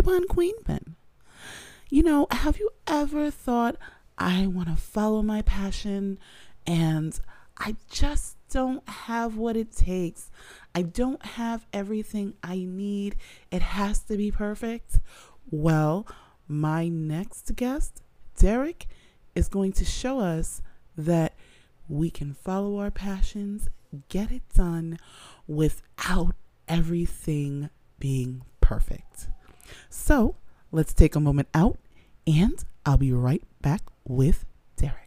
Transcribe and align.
Ben. 0.00 0.96
You 1.88 2.02
know, 2.02 2.26
have 2.30 2.58
you 2.58 2.70
ever 2.86 3.30
thought, 3.30 3.76
I 4.18 4.46
want 4.46 4.68
to 4.68 4.76
follow 4.76 5.22
my 5.22 5.42
passion 5.42 6.18
and 6.66 7.18
I 7.58 7.76
just 7.90 8.36
don't 8.50 8.86
have 8.88 9.36
what 9.36 9.56
it 9.56 9.72
takes? 9.72 10.30
I 10.74 10.82
don't 10.82 11.24
have 11.24 11.66
everything 11.72 12.34
I 12.42 12.66
need. 12.68 13.16
It 13.50 13.62
has 13.62 14.00
to 14.00 14.16
be 14.16 14.30
perfect. 14.30 15.00
Well, 15.50 16.06
my 16.48 16.88
next 16.88 17.54
guest, 17.56 18.02
Deryck, 18.38 18.86
is 19.34 19.48
going 19.48 19.72
to 19.74 19.84
show 19.84 20.20
us 20.20 20.60
that 20.96 21.34
we 21.88 22.10
can 22.10 22.34
follow 22.34 22.78
our 22.78 22.90
passions, 22.90 23.68
get 24.08 24.30
it 24.30 24.42
done 24.54 24.98
without 25.46 26.34
everything 26.68 27.70
being 27.98 28.42
perfect. 28.60 29.28
So 29.88 30.36
let's 30.72 30.92
take 30.92 31.14
a 31.14 31.20
moment 31.20 31.48
out, 31.54 31.78
and 32.26 32.64
I'll 32.84 32.98
be 32.98 33.12
right 33.12 33.42
back 33.62 33.82
with 34.04 34.44
Deryck. 34.76 35.02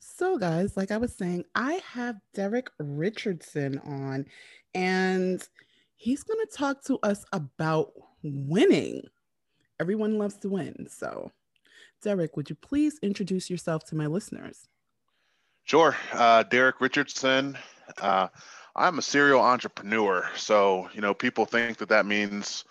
So, 0.00 0.38
guys, 0.38 0.76
like 0.76 0.90
I 0.90 0.96
was 0.96 1.14
saying, 1.14 1.44
I 1.54 1.80
have 1.92 2.16
Deryck 2.34 2.68
Richardson 2.78 3.78
on, 3.78 4.26
and 4.74 5.46
he's 5.96 6.22
going 6.22 6.40
to 6.46 6.56
talk 6.56 6.84
to 6.84 6.98
us 7.02 7.24
about 7.32 7.92
winning. 8.22 9.02
Everyone 9.80 10.18
loves 10.18 10.36
to 10.38 10.48
win. 10.48 10.86
So, 10.88 11.30
Deryck, 12.04 12.36
would 12.36 12.48
you 12.48 12.56
please 12.56 12.98
introduce 13.02 13.50
yourself 13.50 13.84
to 13.86 13.96
my 13.96 14.06
listeners? 14.06 14.68
Sure. 15.64 15.96
Uh, 16.12 16.44
Deryck 16.44 16.80
Richardson. 16.80 17.58
Uh, 17.98 18.28
I'm 18.76 18.98
a 18.98 19.02
serial 19.02 19.40
entrepreneur. 19.40 20.28
So, 20.36 20.88
you 20.92 21.00
know, 21.00 21.14
people 21.14 21.46
think 21.46 21.78
that 21.78 21.88
that 21.88 22.06
means 22.06 22.64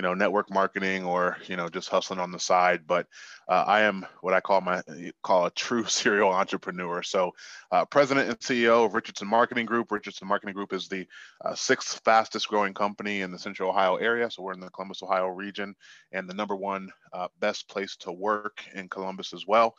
you 0.00 0.02
know 0.02 0.14
network 0.14 0.50
marketing 0.50 1.04
or 1.04 1.36
you 1.46 1.56
know 1.56 1.68
just 1.68 1.90
hustling 1.90 2.18
on 2.18 2.32
the 2.32 2.38
side 2.38 2.86
but 2.86 3.06
uh, 3.48 3.64
i 3.66 3.82
am 3.82 4.06
what 4.22 4.32
i 4.32 4.40
call 4.40 4.62
my 4.62 4.82
call 5.22 5.44
a 5.44 5.50
true 5.50 5.84
serial 6.00 6.30
entrepreneur. 6.30 7.02
So 7.02 7.32
uh, 7.70 7.84
president 7.84 8.30
and 8.30 8.38
ceo 8.38 8.86
of 8.86 8.94
richardson 8.94 9.28
marketing 9.28 9.66
group. 9.66 9.92
Richardson 9.92 10.26
marketing 10.26 10.54
group 10.54 10.72
is 10.72 10.88
the 10.88 11.06
uh, 11.44 11.54
sixth 11.54 12.00
fastest 12.02 12.48
growing 12.48 12.72
company 12.72 13.20
in 13.20 13.30
the 13.30 13.38
central 13.38 13.68
ohio 13.68 13.96
area. 13.96 14.30
So 14.30 14.42
we're 14.42 14.54
in 14.54 14.60
the 14.60 14.70
columbus 14.70 15.02
ohio 15.02 15.26
region 15.26 15.74
and 16.12 16.26
the 16.26 16.32
number 16.32 16.56
one 16.56 16.88
uh, 17.12 17.28
best 17.38 17.68
place 17.68 17.94
to 17.96 18.10
work 18.10 18.64
in 18.74 18.88
columbus 18.88 19.34
as 19.34 19.46
well. 19.46 19.74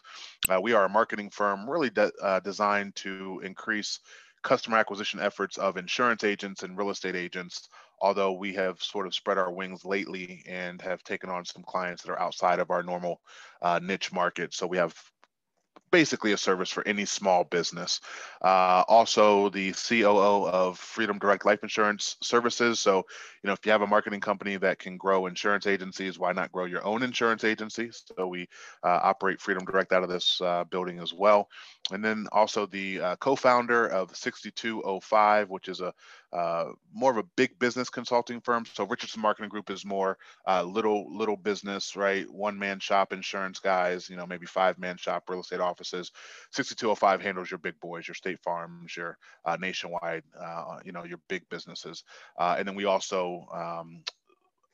Uh, 0.47 0.61
we 0.61 0.73
are 0.73 0.85
a 0.85 0.89
marketing 0.89 1.31
firm 1.31 1.67
really 1.67 1.89
de- 1.89 2.11
uh, 2.21 2.41
designed 2.41 2.95
to 2.97 3.41
increase 3.43 4.01
customer 4.43 4.77
acquisition 4.77 5.19
efforts 5.19 5.57
of 5.57 5.77
insurance 5.77 6.23
agents 6.23 6.61
and 6.61 6.77
real 6.77 6.91
estate 6.91 7.15
agents 7.15 7.69
although 8.01 8.33
we 8.33 8.53
have 8.53 8.81
sort 8.81 9.07
of 9.07 9.13
spread 9.13 9.37
our 9.37 9.51
wings 9.51 9.85
lately 9.85 10.43
and 10.47 10.81
have 10.81 11.03
taken 11.03 11.29
on 11.29 11.45
some 11.45 11.63
clients 11.63 12.03
that 12.03 12.11
are 12.11 12.19
outside 12.19 12.59
of 12.59 12.71
our 12.71 12.83
normal 12.83 13.21
uh, 13.61 13.79
niche 13.81 14.11
market. 14.11 14.53
So 14.53 14.67
we 14.67 14.77
have 14.77 14.95
basically 15.91 16.31
a 16.31 16.37
service 16.37 16.69
for 16.69 16.87
any 16.87 17.05
small 17.05 17.43
business. 17.43 17.99
Uh, 18.41 18.83
also, 18.87 19.49
the 19.49 19.73
COO 19.73 20.47
of 20.47 20.79
Freedom 20.79 21.19
Direct 21.19 21.45
Life 21.45 21.63
Insurance 21.63 22.15
Services. 22.21 22.79
So, 22.79 22.97
you 23.43 23.47
know, 23.47 23.53
if 23.53 23.65
you 23.65 23.71
have 23.71 23.81
a 23.81 23.87
marketing 23.87 24.21
company 24.21 24.57
that 24.57 24.79
can 24.79 24.97
grow 24.97 25.27
insurance 25.27 25.67
agencies, 25.67 26.17
why 26.17 26.31
not 26.31 26.51
grow 26.51 26.65
your 26.65 26.83
own 26.85 27.03
insurance 27.03 27.43
agency? 27.43 27.91
So, 27.91 28.27
we 28.27 28.47
uh, 28.83 28.99
operate 29.03 29.41
Freedom 29.41 29.65
Direct 29.65 29.91
out 29.91 30.03
of 30.03 30.09
this 30.09 30.39
uh, 30.41 30.63
building 30.63 30.99
as 30.99 31.13
well. 31.13 31.49
And 31.91 32.03
then 32.03 32.27
also 32.31 32.65
the 32.65 33.01
uh, 33.01 33.15
co 33.17 33.35
founder 33.35 33.87
of 33.87 34.15
6205, 34.15 35.49
which 35.49 35.67
is 35.67 35.81
a 35.81 35.93
uh, 36.33 36.71
more 36.93 37.11
of 37.11 37.17
a 37.17 37.23
big 37.35 37.57
business 37.59 37.89
consulting 37.89 38.39
firm. 38.39 38.65
So 38.73 38.85
Richardson 38.85 39.21
Marketing 39.21 39.49
Group 39.49 39.69
is 39.69 39.85
more 39.85 40.17
uh, 40.47 40.63
little 40.63 41.15
little 41.15 41.35
business, 41.35 41.95
right? 41.95 42.29
One 42.29 42.57
man 42.57 42.79
shop 42.79 43.11
insurance 43.11 43.59
guys, 43.59 44.09
you 44.09 44.15
know, 44.15 44.25
maybe 44.25 44.45
five 44.45 44.79
man 44.79 44.97
shop 44.97 45.29
real 45.29 45.41
estate 45.41 45.59
offices. 45.59 46.11
6205 46.51 47.21
handles 47.21 47.51
your 47.51 47.57
big 47.57 47.79
boys, 47.79 48.07
your 48.07 48.15
State 48.15 48.39
Farms, 48.39 48.95
your 48.95 49.17
uh, 49.45 49.57
nationwide, 49.59 50.23
uh, 50.39 50.79
you 50.85 50.91
know, 50.91 51.03
your 51.03 51.19
big 51.27 51.47
businesses. 51.49 52.03
Uh, 52.37 52.55
and 52.57 52.67
then 52.67 52.75
we 52.75 52.85
also 52.85 53.45
um, 53.53 54.03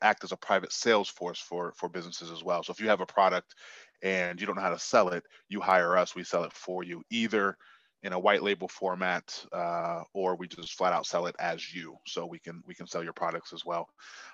act 0.00 0.24
as 0.24 0.32
a 0.32 0.36
private 0.36 0.72
sales 0.72 1.08
force 1.08 1.40
for 1.40 1.72
for 1.76 1.88
businesses 1.88 2.30
as 2.30 2.44
well. 2.44 2.62
So 2.62 2.72
if 2.72 2.80
you 2.80 2.88
have 2.88 3.00
a 3.00 3.06
product 3.06 3.54
and 4.02 4.40
you 4.40 4.46
don't 4.46 4.56
know 4.56 4.62
how 4.62 4.70
to 4.70 4.78
sell 4.78 5.08
it, 5.08 5.24
you 5.48 5.60
hire 5.60 5.96
us, 5.96 6.14
we 6.14 6.22
sell 6.22 6.44
it 6.44 6.52
for 6.52 6.84
you. 6.84 7.02
Either 7.10 7.56
in 8.02 8.12
a 8.12 8.18
white 8.18 8.42
label 8.42 8.68
format, 8.68 9.44
uh, 9.52 10.02
or 10.14 10.36
we 10.36 10.46
just 10.46 10.74
flat 10.74 10.92
out 10.92 11.06
sell 11.06 11.26
it 11.26 11.36
as 11.38 11.74
you. 11.74 11.96
So 12.06 12.26
we 12.26 12.38
can 12.38 12.62
we 12.66 12.74
can 12.74 12.86
sell 12.86 13.02
your 13.02 13.12
products 13.12 13.52
as 13.52 13.64
well. 13.64 13.88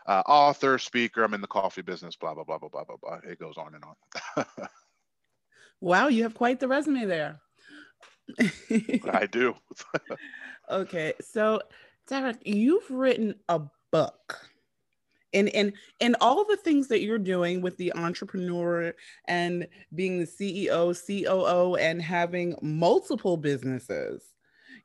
Uh, 0.07 0.23
author, 0.27 0.79
speaker. 0.79 1.25
I'm 1.25 1.35
in 1.35 1.41
the 1.41 1.47
coffee 1.47 1.83
business. 1.83 2.17
Blah 2.17 2.35
blah 2.35 2.45
blah 2.45 2.59
blah 2.59 2.69
blah 2.69 2.85
blah 2.85 2.97
blah. 3.01 3.19
It 3.29 3.39
goes 3.39 3.57
on 3.57 3.75
and 3.75 3.85
on. 3.85 4.47
wow, 5.81 6.09
you 6.09 6.23
have 6.25 6.35
quite 6.35 6.61
the 6.61 6.69
resume 6.69 7.07
there. 7.07 7.41
I 9.13 9.27
do. 9.31 9.55
okay, 10.71 11.15
so 11.21 11.61
Deryck, 12.09 12.39
you've 12.45 12.91
written 12.91 13.35
a 13.49 13.63
book 13.91 14.41
and 15.35 15.49
and 15.51 15.73
and 16.01 16.17
all 16.21 16.45
the 16.45 16.57
things 16.57 16.89
that 16.89 17.03
you're 17.03 17.19
doing 17.19 17.61
with 17.61 17.77
the 17.77 17.93
entrepreneur 17.95 18.95
and 19.29 19.67
being 19.95 20.19
the 20.19 20.27
CEO, 20.27 20.95
COO 20.95 21.77
and 21.77 22.01
having 22.01 22.57
multiple 22.63 23.37
businesses. 23.37 24.23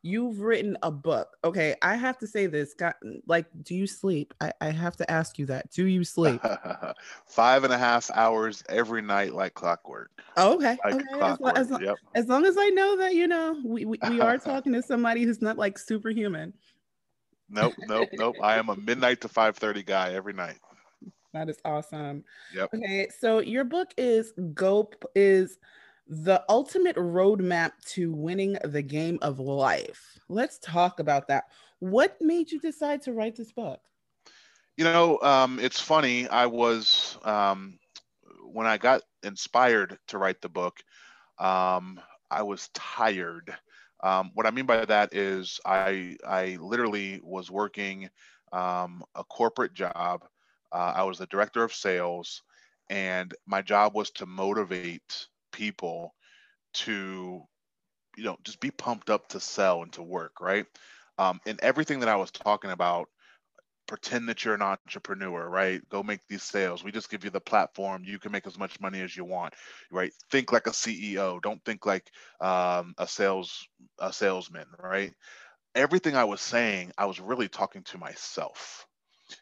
You've 0.01 0.39
written 0.39 0.77
a 0.81 0.91
book. 0.91 1.35
Okay, 1.43 1.75
I 1.81 1.95
have 1.95 2.17
to 2.19 2.27
say 2.27 2.45
this. 2.47 2.73
Got, 2.73 2.95
like, 3.27 3.47
do 3.63 3.75
you 3.75 3.85
sleep? 3.85 4.33
I, 4.39 4.53
I 4.61 4.69
have 4.69 4.95
to 4.97 5.11
ask 5.11 5.37
you 5.37 5.45
that. 5.47 5.71
Do 5.71 5.87
you 5.87 6.05
sleep? 6.05 6.41
Five 7.25 7.65
and 7.65 7.73
a 7.73 7.77
half 7.77 8.09
hours 8.11 8.63
every 8.69 9.01
night, 9.01 9.33
like 9.33 9.55
clockwork. 9.55 10.11
Okay. 10.37 10.77
Like 10.85 10.93
okay. 10.95 11.03
clockwork. 11.11 11.57
As, 11.57 11.69
as, 11.69 11.81
yep. 11.81 11.97
as 12.15 12.27
long 12.27 12.45
as 12.45 12.55
I 12.57 12.69
know 12.69 12.95
that, 12.95 13.13
you 13.13 13.27
know, 13.27 13.59
we, 13.65 13.83
we, 13.83 13.99
we 14.07 14.21
are 14.21 14.37
talking 14.37 14.71
to 14.71 14.81
somebody 14.81 15.23
who's 15.23 15.41
not 15.41 15.57
like 15.57 15.77
superhuman. 15.77 16.53
Nope, 17.49 17.73
nope, 17.87 18.09
nope. 18.13 18.35
I 18.41 18.57
am 18.57 18.69
a 18.69 18.75
midnight 18.75 19.21
to 19.21 19.27
5:30 19.27 19.85
guy 19.85 20.13
every 20.13 20.33
night. 20.33 20.59
That 21.33 21.49
is 21.49 21.59
awesome. 21.63 22.23
Yep. 22.53 22.73
Okay, 22.73 23.07
so 23.19 23.39
your 23.39 23.63
book 23.63 23.93
is 23.97 24.33
Go 24.53 24.89
is 25.15 25.59
the 26.07 26.43
ultimate 26.49 26.95
roadmap 26.95 27.71
to 27.85 28.11
winning 28.11 28.57
the 28.63 28.81
game 28.81 29.19
of 29.21 29.39
life. 29.39 30.17
Let's 30.27 30.57
talk 30.59 30.99
about 30.99 31.27
that. 31.27 31.45
What 31.79 32.17
made 32.19 32.51
you 32.51 32.59
decide 32.59 33.03
to 33.03 33.13
write 33.13 33.35
this 33.35 33.51
book? 33.51 33.79
You 34.75 34.85
know, 34.85 35.19
um, 35.21 35.59
it's 35.59 35.79
funny. 35.79 36.27
I 36.27 36.45
was 36.47 37.17
um, 37.23 37.79
when 38.43 38.65
I 38.65 38.77
got 38.77 39.01
inspired 39.23 39.97
to 40.07 40.17
write 40.17 40.41
the 40.41 40.49
book. 40.49 40.79
Um, 41.37 41.99
I 42.31 42.43
was 42.43 42.69
tired 42.73 43.55
um, 44.03 44.31
what 44.33 44.45
I 44.45 44.51
mean 44.51 44.65
by 44.65 44.85
that 44.85 45.13
is 45.13 45.59
I 45.65 46.17
I 46.25 46.57
literally 46.59 47.19
was 47.23 47.49
working 47.51 48.09
um, 48.51 49.03
a 49.15 49.23
corporate 49.23 49.73
job. 49.73 50.25
Uh, 50.71 50.93
I 50.95 51.03
was 51.03 51.17
the 51.17 51.27
director 51.27 51.63
of 51.63 51.73
sales, 51.73 52.43
and 52.89 53.33
my 53.47 53.61
job 53.61 53.95
was 53.95 54.11
to 54.11 54.25
motivate 54.25 55.27
people 55.51 56.13
to, 56.73 57.41
you 58.17 58.23
know, 58.23 58.37
just 58.43 58.59
be 58.59 58.71
pumped 58.71 59.09
up 59.09 59.27
to 59.29 59.39
sell 59.39 59.83
and 59.83 59.91
to 59.93 60.03
work, 60.03 60.41
right? 60.41 60.65
Um, 61.17 61.39
and 61.45 61.59
everything 61.61 61.99
that 62.01 62.09
I 62.09 62.15
was 62.17 62.31
talking 62.31 62.71
about 62.71 63.09
pretend 63.89 64.29
that 64.29 64.45
you're 64.45 64.53
an 64.53 64.61
entrepreneur, 64.61 65.49
right? 65.49 65.81
Go 65.89 66.03
make 66.03 66.19
these 66.27 66.43
sales. 66.43 66.83
We 66.83 66.91
just 66.91 67.09
give 67.09 67.23
you 67.23 67.31
the 67.31 67.41
platform. 67.41 68.03
You 68.05 68.19
can 68.19 68.31
make 68.31 68.45
as 68.45 68.59
much 68.59 68.79
money 68.79 69.01
as 69.01 69.17
you 69.17 69.25
want, 69.25 69.55
right? 69.91 70.13
Think 70.29 70.51
like 70.51 70.67
a 70.67 70.71
CEO. 70.71 71.41
Don't 71.41 71.65
think 71.65 71.87
like 71.87 72.11
um, 72.39 72.93
a 72.99 73.07
sales 73.07 73.67
a 73.97 74.13
salesman, 74.13 74.67
right? 74.81 75.11
Everything 75.73 76.15
I 76.15 76.25
was 76.25 76.39
saying, 76.39 76.91
I 76.99 77.07
was 77.07 77.19
really 77.19 77.49
talking 77.49 77.81
to 77.85 77.97
myself, 77.97 78.85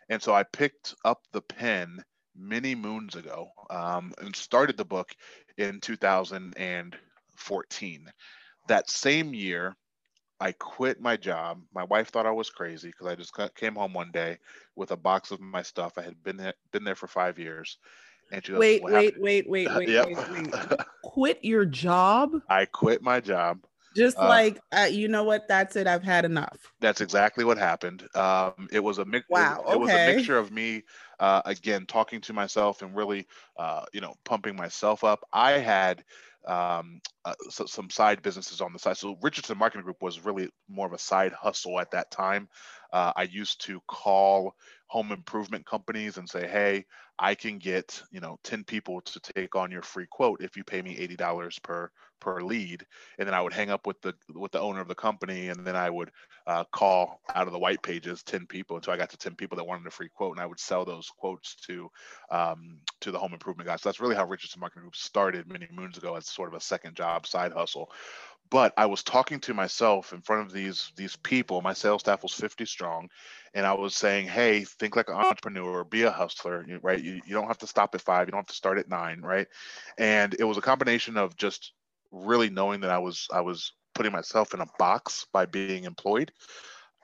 and 0.07 0.21
so 0.21 0.33
I 0.33 0.43
picked 0.43 0.95
up 1.03 1.19
the 1.33 1.41
pen 1.41 2.01
many 2.33 2.73
moons 2.73 3.15
ago 3.15 3.49
um, 3.69 4.13
and 4.21 4.33
started 4.33 4.77
the 4.77 4.85
book 4.85 5.13
in 5.57 5.81
2014. 5.81 8.11
That 8.69 8.89
same 8.89 9.33
year, 9.33 9.75
I 10.39 10.51
quit 10.51 11.01
my 11.01 11.17
job. 11.17 11.61
My 11.73 11.83
wife 11.83 12.09
thought 12.09 12.27
I 12.27 12.31
was 12.31 12.49
crazy 12.49 12.89
because 12.89 13.07
I 13.07 13.15
just 13.15 13.33
came 13.55 13.75
home 13.75 13.93
one 13.93 14.11
day 14.11 14.37
with 14.75 14.91
a 14.91 14.97
box 14.97 15.31
of 15.31 15.39
my 15.39 15.63
stuff. 15.63 15.93
I 15.97 16.03
had 16.03 16.23
been 16.23 16.37
there, 16.37 16.53
been 16.71 16.83
there 16.83 16.95
for 16.95 17.07
five 17.07 17.39
years, 17.39 17.79
and 18.31 18.45
she 18.45 18.51
goes, 18.51 18.59
"Wait, 18.59 18.83
wait, 18.83 19.19
wait, 19.19 19.49
wait, 19.49 19.69
wait, 19.75 19.89
yep. 19.89 20.05
wait, 20.05 20.17
wait! 20.31 20.53
Quit 21.03 21.43
your 21.43 21.65
job? 21.65 22.33
I 22.49 22.65
quit 22.65 23.01
my 23.01 23.19
job. 23.19 23.65
Just 23.97 24.17
uh, 24.17 24.27
like 24.27 24.59
uh, 24.71 24.87
you 24.91 25.07
know 25.07 25.23
what? 25.23 25.47
That's 25.47 25.75
it. 25.75 25.87
I've 25.87 26.03
had 26.03 26.23
enough. 26.23 26.71
That's 26.79 27.01
exactly 27.01 27.43
what 27.43 27.57
happened. 27.57 28.07
Um, 28.15 28.67
it 28.71 28.79
was 28.79 28.99
a 28.99 29.05
mix. 29.05 29.25
Wow. 29.29 29.63
It, 29.67 29.73
it 29.73 29.79
was 29.79 29.93
a 29.93 29.99
mixture 29.99 30.37
of 30.37 30.51
me, 30.51 30.83
uh, 31.19 31.41
again, 31.45 31.85
talking 31.87 32.21
to 32.21 32.33
myself 32.33 32.83
and 32.83 32.95
really, 32.95 33.27
uh, 33.57 33.85
you 33.93 34.01
know, 34.01 34.13
pumping 34.23 34.55
myself 34.55 35.03
up. 35.03 35.21
I 35.33 35.53
had 35.53 36.03
um, 36.45 37.01
uh, 37.25 37.33
so, 37.49 37.65
some 37.65 37.89
side 37.89 38.21
businesses 38.21 38.61
on 38.61 38.71
the 38.71 38.79
side. 38.79 38.97
So 38.97 39.17
Richardson 39.21 39.57
Marketing 39.57 39.83
Group 39.83 40.01
was 40.01 40.23
really 40.23 40.49
more 40.69 40.87
of 40.87 40.93
a 40.93 40.97
side 40.99 41.33
hustle 41.33 41.79
at 41.79 41.91
that 41.91 42.11
time. 42.11 42.47
Uh, 42.93 43.11
I 43.15 43.23
used 43.23 43.61
to 43.65 43.81
call 43.87 44.55
home 44.87 45.11
improvement 45.11 45.65
companies 45.65 46.17
and 46.17 46.29
say, 46.29 46.47
"Hey, 46.47 46.85
I 47.19 47.35
can 47.35 47.57
get 47.57 48.01
you 48.11 48.21
know 48.21 48.37
10 48.43 48.63
people 48.63 49.01
to 49.01 49.19
take 49.19 49.55
on 49.55 49.71
your 49.71 49.81
free 49.81 50.07
quote 50.09 50.41
if 50.41 50.55
you 50.55 50.63
pay 50.63 50.81
me 50.81 50.97
$80 50.97 51.59
per 51.59 51.91
per 52.19 52.41
lead." 52.41 52.85
And 53.17 53.27
then 53.27 53.33
I 53.33 53.41
would 53.41 53.53
hang 53.53 53.69
up 53.69 53.87
with 53.87 54.01
the 54.01 54.13
with 54.33 54.51
the 54.51 54.59
owner 54.59 54.81
of 54.81 54.87
the 54.87 54.95
company, 54.95 55.49
and 55.49 55.65
then 55.65 55.75
I 55.75 55.89
would 55.89 56.11
uh, 56.45 56.63
call 56.71 57.21
out 57.33 57.47
of 57.47 57.53
the 57.53 57.59
white 57.59 57.81
pages 57.81 58.23
10 58.23 58.45
people 58.47 58.75
until 58.75 58.93
I 58.93 58.97
got 58.97 59.09
to 59.09 59.17
10 59.17 59.35
people 59.35 59.57
that 59.57 59.65
wanted 59.65 59.87
a 59.87 59.91
free 59.91 60.09
quote, 60.09 60.35
and 60.35 60.41
I 60.41 60.45
would 60.45 60.59
sell 60.59 60.85
those 60.85 61.09
quotes 61.09 61.55
to 61.67 61.89
um, 62.31 62.79
to 63.01 63.11
the 63.11 63.19
home 63.19 63.33
improvement 63.33 63.67
guys. 63.67 63.81
So 63.81 63.89
that's 63.89 63.99
really 63.99 64.15
how 64.15 64.25
Richardson 64.25 64.59
Marketing 64.59 64.83
Group 64.83 64.95
started 64.95 65.51
many 65.51 65.67
moons 65.71 65.97
ago 65.97 66.15
as 66.15 66.27
sort 66.27 66.49
of 66.49 66.55
a 66.55 66.61
second 66.61 66.95
job 66.95 67.27
side 67.27 67.51
hustle 67.51 67.91
but 68.49 68.73
I 68.77 68.85
was 68.85 69.03
talking 69.03 69.39
to 69.41 69.53
myself 69.53 70.13
in 70.13 70.21
front 70.21 70.45
of 70.45 70.53
these 70.53 70.91
these 70.95 71.15
people. 71.15 71.61
My 71.61 71.73
sales 71.73 72.01
staff 72.01 72.23
was 72.23 72.33
50 72.33 72.65
strong, 72.65 73.09
and 73.53 73.65
I 73.65 73.73
was 73.73 73.95
saying, 73.95 74.27
"Hey, 74.27 74.63
think 74.63 74.95
like 74.95 75.09
an 75.09 75.15
entrepreneur, 75.15 75.83
be 75.83 76.03
a 76.03 76.11
hustler, 76.11 76.65
right? 76.81 77.01
You, 77.01 77.21
you 77.25 77.33
don't 77.33 77.47
have 77.47 77.57
to 77.59 77.67
stop 77.67 77.95
at 77.95 78.01
five, 78.01 78.27
you 78.27 78.31
don't 78.31 78.39
have 78.39 78.47
to 78.47 78.53
start 78.53 78.77
at 78.77 78.89
nine, 78.89 79.21
right?" 79.21 79.47
And 79.97 80.35
it 80.39 80.43
was 80.43 80.57
a 80.57 80.61
combination 80.61 81.17
of 81.17 81.35
just 81.35 81.73
really 82.11 82.49
knowing 82.49 82.81
that 82.81 82.91
I 82.91 82.97
was 82.97 83.27
I 83.31 83.41
was 83.41 83.73
putting 83.93 84.11
myself 84.11 84.53
in 84.53 84.61
a 84.61 84.67
box 84.77 85.25
by 85.31 85.45
being 85.45 85.85
employed, 85.85 86.31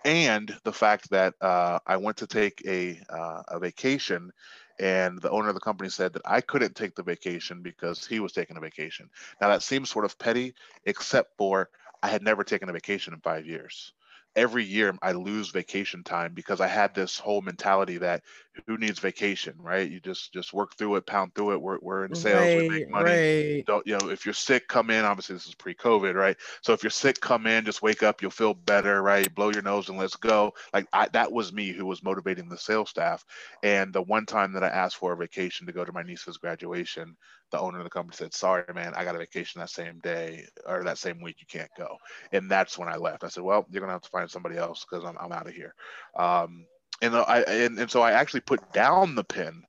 and 0.06 0.56
the 0.64 0.74
fact 0.74 1.10
that 1.12 1.34
uh, 1.42 1.80
I 1.86 1.98
went 1.98 2.18
to 2.18 2.28
take 2.28 2.62
a 2.68 3.00
uh, 3.10 3.44
a 3.50 3.60
vacation 3.60 4.32
and 4.80 5.22
the 5.22 5.30
owner 5.30 5.50
of 5.50 5.54
the 5.54 5.62
company 5.62 5.90
said 5.90 6.14
that 6.14 6.24
I 6.26 6.42
couldn't 6.42 6.76
take 6.76 6.96
the 6.96 7.04
vacation 7.04 7.62
because 7.62 8.08
he 8.08 8.20
was 8.20 8.32
taking 8.34 8.58
a 8.58 8.62
vacation. 8.62 9.10
Now 9.40 9.50
that 9.50 9.62
seems 9.62 9.90
sort 9.90 10.06
of 10.06 10.18
petty, 10.18 10.56
except 10.86 11.38
for 11.38 11.70
I 12.02 12.08
had 12.08 12.24
never 12.24 12.44
taken 12.44 12.70
a 12.70 12.74
vacation 12.74 13.14
in 13.14 13.20
five 13.20 13.46
years 13.46 13.94
every 14.36 14.64
year 14.64 14.96
I 15.02 15.12
lose 15.12 15.50
vacation 15.50 16.04
time 16.04 16.34
because 16.34 16.62
I 16.62 16.68
had 16.68 16.96
this 16.96 17.20
whole 17.20 17.42
mentality 17.42 17.98
that 18.00 18.24
who 18.68 18.78
needs 18.78 19.00
vacation, 19.00 19.56
right? 19.60 19.90
You 19.90 20.00
just 20.00 20.32
just 20.34 20.54
work 20.54 20.76
through 20.76 20.96
it, 20.98 21.06
pound 21.06 21.34
through 21.34 21.54
it. 21.54 21.62
We're, 21.62 21.80
we're 21.82 22.06
in 22.06 22.16
sales, 22.16 22.42
right, 22.42 22.58
we 22.58 22.70
make 22.70 22.90
money. 22.90 23.10
Right. 23.10 23.66
Don't 23.66 23.86
you 23.86 23.98
know? 23.98 24.10
If 24.10 24.26
you're 24.26 24.34
sick, 24.34 24.68
come 24.68 24.90
in. 24.90 25.06
Obviously, 25.06 25.36
this 25.36 25.48
is 25.48 25.56
pre-COVID, 25.56 26.14
right? 26.14 26.38
So 26.62 26.74
if 26.74 26.84
you're 26.84 26.90
sick, 26.90 27.20
come 27.20 27.48
in. 27.48 27.66
Just 27.66 27.82
wake 27.82 28.04
up. 28.04 28.22
You'll 28.22 28.32
feel 28.32 28.54
better, 28.54 29.02
right? 29.02 29.34
Blow 29.34 29.50
your 29.50 29.64
nose 29.64 29.90
and 29.90 29.98
let's 29.98 30.16
go. 30.16 30.54
Like 30.74 30.88
I, 30.94 31.08
that 31.10 31.32
was 31.32 31.54
me 31.54 31.72
who 31.72 31.86
was 31.86 32.04
motivating 32.04 32.50
the 32.50 32.58
sales 32.58 32.90
staff. 32.90 33.26
And 33.64 33.92
the 33.92 34.04
one 34.04 34.26
time 34.26 34.54
that 34.54 34.64
I 34.64 34.70
asked 34.70 34.98
for 34.98 35.14
a 35.14 35.18
vacation 35.18 35.66
to 35.68 35.74
go 35.74 35.84
to 35.84 35.92
my 35.92 36.04
niece's 36.04 36.38
graduation, 36.38 37.16
the 37.54 37.60
owner 37.60 37.78
of 37.78 37.86
the 37.86 37.90
company 37.90 38.16
said, 38.18 38.34
"Sorry, 38.34 38.66
man, 38.74 38.94
I 38.96 39.06
got 39.06 39.16
a 39.16 39.20
vacation 39.20 39.60
that 39.60 39.70
same 39.70 40.00
day 40.00 40.46
or 40.68 40.84
that 40.84 40.98
same 40.98 41.22
week. 41.22 41.38
You 41.40 41.48
can't 41.48 41.72
go." 41.78 41.98
And 42.34 42.52
that's 42.52 42.78
when 42.78 42.90
I 42.90 42.98
left. 42.98 43.24
I 43.24 43.30
said, 43.30 43.44
"Well, 43.44 43.66
you're 43.70 43.82
gonna 43.82 43.94
have 43.94 44.02
to 44.02 44.10
find 44.10 44.30
somebody 44.30 44.58
else 44.58 44.86
because 44.90 45.06
I'm, 45.06 45.18
I'm 45.20 45.32
out 45.32 45.48
of 45.48 45.54
here." 45.54 45.74
Um, 46.16 46.66
and 47.02 47.16
I 47.16 47.40
and, 47.42 47.80
and 47.80 47.90
so 47.90 48.02
I 48.02 48.12
actually 48.12 48.42
put 48.42 48.74
down 48.74 49.16
the 49.16 49.24
pen 49.24 49.64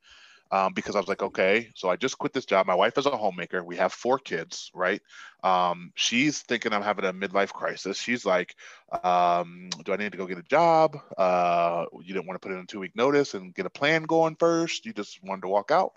um, 0.51 0.73
because 0.73 0.95
I 0.95 1.01
was 1.01 1.09
like, 1.09 1.23
okay, 1.23 1.71
so 1.75 1.89
I 1.89 1.97
just 1.97 2.19
quit 2.19 2.33
this 2.33 2.45
job. 2.45 2.67
My 2.67 2.77
wife 2.77 2.97
is 2.97 3.07
a 3.07 3.17
homemaker. 3.17 3.65
We 3.65 3.77
have 3.77 3.93
four 3.93 4.21
kids, 4.21 4.71
right? 4.73 5.03
Um, 5.43 5.91
she's 5.97 6.43
thinking 6.43 6.73
I'm 6.73 6.83
having 6.83 7.05
a 7.05 7.13
midlife 7.13 7.53
crisis. 7.53 7.99
She's 7.99 8.25
like, 8.25 8.55
um, 9.03 9.69
do 9.85 9.93
I 9.93 9.97
need 9.97 10.13
to 10.13 10.19
go 10.19 10.27
get 10.27 10.39
a 10.39 10.43
job? 10.43 10.97
Uh, 11.19 11.87
you 12.03 12.15
didn't 12.15 12.27
want 12.27 12.41
to 12.41 12.47
put 12.47 12.55
in 12.55 12.63
a 12.63 12.67
two 12.67 12.79
week 12.79 12.95
notice 12.95 13.35
and 13.35 13.55
get 13.55 13.67
a 13.67 13.71
plan 13.71 14.05
going 14.05 14.37
first. 14.37 14.87
You 14.87 14.93
just 14.93 15.23
wanted 15.25 15.43
to 15.43 15.49
walk 15.49 15.73
out. 15.73 15.95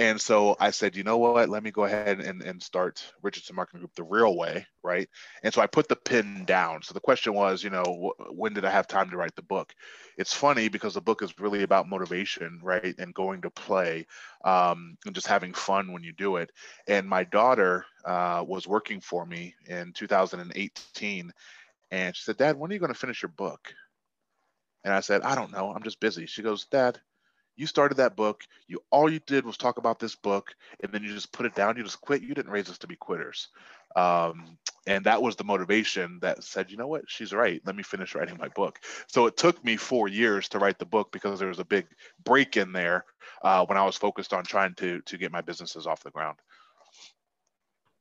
And 0.00 0.18
so 0.18 0.56
I 0.58 0.70
said, 0.70 0.96
you 0.96 1.04
know 1.04 1.18
what? 1.18 1.50
Let 1.50 1.62
me 1.62 1.70
go 1.70 1.84
ahead 1.84 2.20
and, 2.20 2.40
and 2.40 2.62
start 2.62 3.04
Richardson 3.20 3.54
Marketing 3.54 3.80
Group 3.80 3.94
the 3.94 4.02
real 4.02 4.34
way, 4.34 4.66
right? 4.82 5.06
And 5.42 5.52
so 5.52 5.60
I 5.60 5.66
put 5.66 5.88
the 5.88 5.96
pin 5.96 6.46
down. 6.46 6.80
So 6.80 6.94
the 6.94 7.00
question 7.00 7.34
was, 7.34 7.62
you 7.62 7.68
know, 7.68 8.14
when 8.30 8.54
did 8.54 8.64
I 8.64 8.70
have 8.70 8.86
time 8.86 9.10
to 9.10 9.18
write 9.18 9.36
the 9.36 9.42
book? 9.42 9.74
It's 10.16 10.32
funny 10.32 10.68
because 10.68 10.94
the 10.94 11.02
book 11.02 11.22
is 11.22 11.38
really 11.38 11.64
about 11.64 11.86
motivation, 11.86 12.60
right? 12.62 12.94
And 12.98 13.12
going 13.12 13.42
to 13.42 13.50
play 13.50 14.06
um, 14.42 14.96
and 15.04 15.14
just 15.14 15.26
having 15.26 15.52
fun 15.52 15.92
when 15.92 16.02
you 16.02 16.14
do 16.14 16.36
it. 16.36 16.50
And 16.88 17.06
my 17.06 17.24
daughter 17.24 17.84
uh, 18.02 18.42
was 18.48 18.66
working 18.66 19.02
for 19.02 19.26
me 19.26 19.54
in 19.66 19.92
2018. 19.92 21.30
And 21.90 22.16
she 22.16 22.22
said, 22.22 22.38
Dad, 22.38 22.56
when 22.56 22.70
are 22.70 22.74
you 22.74 22.80
going 22.80 22.90
to 22.90 22.98
finish 22.98 23.20
your 23.20 23.32
book? 23.32 23.74
And 24.82 24.94
I 24.94 25.00
said, 25.00 25.20
I 25.20 25.34
don't 25.34 25.52
know. 25.52 25.74
I'm 25.74 25.82
just 25.82 26.00
busy. 26.00 26.24
She 26.24 26.40
goes, 26.40 26.64
Dad, 26.64 26.98
you 27.60 27.66
started 27.66 27.96
that 27.96 28.16
book 28.16 28.44
you 28.66 28.82
all 28.90 29.10
you 29.10 29.20
did 29.26 29.44
was 29.44 29.56
talk 29.56 29.76
about 29.76 29.98
this 29.98 30.14
book 30.14 30.54
and 30.82 30.92
then 30.92 31.02
you 31.02 31.12
just 31.12 31.32
put 31.32 31.44
it 31.44 31.54
down 31.54 31.76
you 31.76 31.82
just 31.82 32.00
quit. 32.00 32.22
You 32.22 32.34
didn't 32.34 32.52
raise 32.52 32.70
us 32.70 32.78
to 32.78 32.86
be 32.86 32.96
quitters. 32.96 33.48
Um, 33.96 34.56
and 34.86 35.04
that 35.04 35.20
was 35.20 35.36
the 35.36 35.44
motivation 35.44 36.18
that 36.22 36.44
said 36.44 36.70
you 36.70 36.76
know 36.76 36.86
what? 36.86 37.02
She's 37.08 37.32
right. 37.32 37.60
Let 37.66 37.76
me 37.76 37.82
finish 37.82 38.14
writing 38.14 38.38
my 38.38 38.48
book. 38.48 38.78
So 39.08 39.26
it 39.26 39.36
took 39.36 39.62
me 39.64 39.76
four 39.76 40.08
years 40.08 40.48
to 40.50 40.58
write 40.58 40.78
the 40.78 40.86
book 40.86 41.10
because 41.12 41.38
there 41.38 41.48
was 41.48 41.58
a 41.58 41.64
big 41.64 41.86
break 42.24 42.56
in 42.56 42.72
there 42.72 43.04
uh, 43.42 43.64
when 43.66 43.78
i 43.78 43.84
was 43.84 43.96
focused 43.96 44.32
on 44.32 44.44
trying 44.44 44.74
to 44.74 45.00
to 45.02 45.18
get 45.18 45.32
my 45.32 45.40
businesses 45.40 45.86
off 45.86 46.04
the 46.04 46.10
ground. 46.10 46.38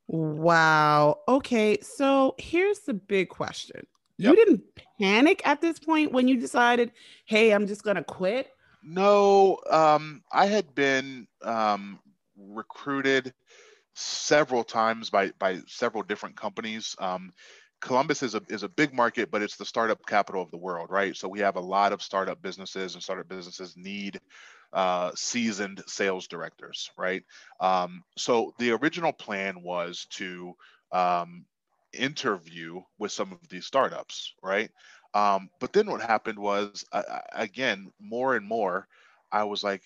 Wow. 0.08 1.20
Okay 1.28 1.80
so 1.82 2.36
here's 2.38 2.80
the 2.80 2.94
big 2.94 3.30
question. 3.30 3.86
You 4.18 4.36
didn't 4.36 4.64
panic 5.00 5.42
at 5.46 5.62
this 5.62 5.80
point 5.80 6.12
when 6.12 6.28
you 6.28 6.38
decided 6.38 6.92
hey 7.26 7.52
i'm 7.52 7.68
just 7.68 7.84
going 7.84 7.96
to 7.96 8.04
quit 8.04 8.50
no, 8.84 9.60
um, 9.70 10.22
I 10.32 10.46
had 10.48 10.74
been 10.76 11.28
um, 11.44 12.00
recruited 12.38 13.34
several 13.96 14.64
times 14.64 15.10
by 15.10 15.32
by 15.40 15.62
several 15.68 16.04
different 16.04 16.38
companies. 16.38 16.96
Um, 17.00 17.32
Columbus 17.82 18.24
is 18.24 18.36
a 18.36 18.42
is 18.50 18.64
a 18.64 18.70
big 18.70 18.94
market, 18.94 19.32
but 19.32 19.42
it's 19.42 19.58
the 19.58 19.66
startup 19.66 20.06
capital 20.06 20.42
of 20.42 20.52
the 20.52 20.58
world, 20.58 20.90
right? 20.92 21.16
So 21.16 21.28
we 21.28 21.40
have 21.40 21.56
a 21.58 21.62
lot 21.62 21.94
of 21.94 22.02
startup 22.02 22.42
businesses, 22.42 22.94
and 22.94 23.04
startup 23.04 23.28
businesses 23.30 23.76
need 23.78 24.20
uh, 24.74 25.12
seasoned 25.16 25.84
sales 25.88 26.28
directors, 26.28 26.92
right? 26.98 27.24
Um, 27.60 28.04
so 28.18 28.54
the 28.60 28.72
original 28.72 29.14
plan 29.14 29.62
was 29.64 30.06
to 30.12 30.54
um, 30.92 31.46
interview 31.94 32.82
with 33.00 33.12
some 33.12 33.32
of 33.32 33.48
these 33.50 33.66
startups, 33.66 34.34
right? 34.44 34.70
Um, 35.14 35.50
but 35.60 35.74
then 35.74 35.88
what 35.88 36.02
happened 36.02 36.38
was, 36.38 36.86
again, 37.34 37.92
more 38.00 38.36
and 38.36 38.48
more, 38.48 38.88
I 39.32 39.44
was 39.44 39.64
like, 39.64 39.84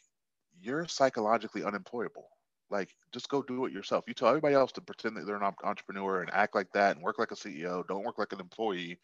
you're 0.62 0.88
psychologically 0.88 1.64
unemployable. 1.64 2.28
Like, 2.70 2.90
just 3.12 3.30
go 3.30 3.42
do 3.42 3.66
it 3.66 3.74
yourself. 3.74 4.06
You 4.08 4.14
tell 4.14 4.30
everybody 4.30 4.56
else 4.56 4.72
to 4.74 4.82
pretend 4.82 5.16
that 5.18 5.26
they're 5.26 5.42
an 5.42 5.54
entrepreneur 5.64 6.22
and 6.22 6.34
act 6.34 6.56
like 6.56 6.72
that 6.74 6.96
and 6.96 7.04
work 7.04 7.20
like 7.20 7.32
a 7.32 7.36
CEO. 7.36 7.88
Don't 7.88 8.06
work 8.06 8.18
like 8.18 8.34
an 8.34 8.40
employee. 8.40 9.00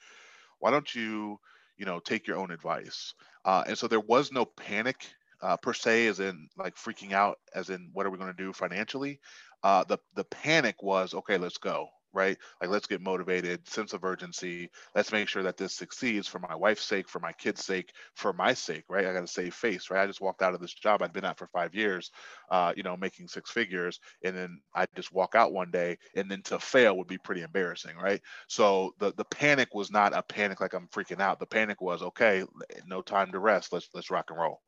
Why 0.60 0.72
don't 0.72 0.94
you, 0.94 1.40
you 1.78 1.86
know, 1.86 2.00
take 2.00 2.28
your 2.28 2.38
own 2.38 2.52
advice? 2.52 3.14
Uh, 3.46 3.64
and 3.68 3.78
so 3.78 3.88
there 3.88 4.00
was 4.00 4.32
no 4.32 4.46
panic 4.46 5.08
uh, 5.42 5.56
per 5.58 5.74
se, 5.74 6.08
as 6.08 6.20
in 6.20 6.50
like 6.58 6.76
freaking 6.76 7.14
out, 7.14 7.38
as 7.54 7.70
in 7.70 7.90
what 7.94 8.06
are 8.06 8.10
we 8.10 8.18
going 8.18 8.36
to 8.36 8.44
do 8.44 8.52
financially. 8.52 9.20
Uh, 9.64 9.84
the 9.86 9.98
the 10.16 10.24
panic 10.26 10.82
was 10.82 11.14
okay, 11.14 11.38
let's 11.38 11.58
go 11.58 11.90
right? 12.13 12.38
Like, 12.62 12.70
let's 12.70 12.88
get 12.88 13.01
motivated, 13.01 13.68
sense 13.68 13.94
of 13.94 14.04
urgency. 14.04 14.70
Let's 14.96 15.12
make 15.12 15.28
sure 15.28 15.44
that 15.44 15.58
this 15.58 15.75
succeeds 15.75 16.28
for 16.28 16.39
my 16.39 16.56
wife's 16.56 16.86
sake, 16.86 17.08
for 17.08 17.20
my 17.20 17.34
kids' 17.34 17.63
sake, 17.63 17.92
for 18.16 18.34
my 18.34 18.54
sake, 18.54 18.84
right? 18.89 19.06
I 19.06 19.13
got 19.13 19.22
to 19.22 19.28
save 19.28 19.54
face, 19.54 19.89
right? 19.89 20.04
I 20.04 20.08
just 20.08 20.22
walked 20.22 20.42
out 20.42 20.54
of 20.54 20.62
this 20.62 20.74
job 20.74 21.01
I'd 21.01 21.13
been 21.13 21.25
at 21.25 21.38
for 21.38 21.48
five 21.48 21.75
years, 21.75 22.12
uh, 22.50 22.74
you 22.75 22.84
know, 22.84 22.98
making 22.98 23.28
six 23.28 23.51
figures, 23.51 24.00
and 24.24 24.36
then 24.36 24.62
I 24.74 24.86
just 24.96 25.13
walk 25.13 25.36
out 25.36 25.54
one 25.54 25.72
day, 25.72 25.98
and 26.16 26.30
then 26.30 26.42
to 26.44 26.60
fail 26.60 26.98
would 26.98 27.08
be 27.08 27.18
pretty 27.18 27.42
embarrassing, 27.42 27.96
right? 27.98 28.22
So 28.48 28.94
the 29.00 29.13
the 29.13 29.25
panic 29.25 29.74
was 29.74 29.92
not 29.92 30.16
a 30.16 30.24
panic 30.24 30.62
like 30.62 30.74
I'm 30.74 30.88
freaking 30.88 31.22
out. 31.22 31.39
The 31.39 31.46
panic 31.46 31.82
was 31.82 32.01
okay, 32.01 32.44
no 32.86 33.01
time 33.01 33.32
to 33.32 33.39
rest. 33.39 33.74
Let's 33.74 33.89
let's 33.94 34.10
rock 34.10 34.30
and 34.30 34.39
roll, 34.39 34.62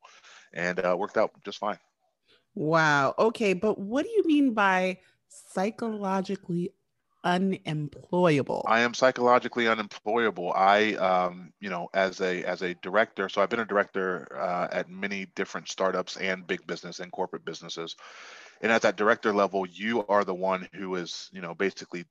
and 0.52 0.78
uh, 0.78 0.96
worked 0.98 1.16
out 1.16 1.30
just 1.44 1.58
fine. 1.58 1.78
Wow. 2.54 3.14
Okay, 3.18 3.54
but 3.54 3.78
what 3.78 4.04
do 4.04 4.10
you 4.10 4.22
mean 4.26 4.52
by 4.52 4.98
psychologically 5.28 6.74
unemployable? 7.24 8.64
I 8.66 8.80
am 8.80 8.94
psychologically 8.94 9.68
unemployable. 9.68 10.52
I, 10.52 10.94
um, 10.94 11.52
you 11.60 11.70
know, 11.70 11.88
as 11.94 12.20
a 12.20 12.44
as 12.44 12.62
a 12.62 12.74
director, 12.74 13.28
so 13.28 13.42
I've 13.42 13.50
been 13.50 13.60
a 13.60 13.66
director 13.66 14.36
uh, 14.38 14.68
at 14.70 14.88
many 14.90 15.26
different 15.34 15.68
startups 15.68 16.16
and 16.16 16.46
big 16.46 16.66
business 16.66 17.00
and 17.00 17.12
corporate 17.12 17.44
businesses, 17.44 17.96
and 18.60 18.72
at 18.72 18.82
that 18.82 18.96
director 18.96 19.32
level, 19.32 19.66
you 19.66 20.04
are 20.06 20.24
the 20.24 20.34
one 20.34 20.68
who 20.74 20.94
is, 20.96 21.28
you 21.32 21.40
know, 21.40 21.54
basically 21.54 22.04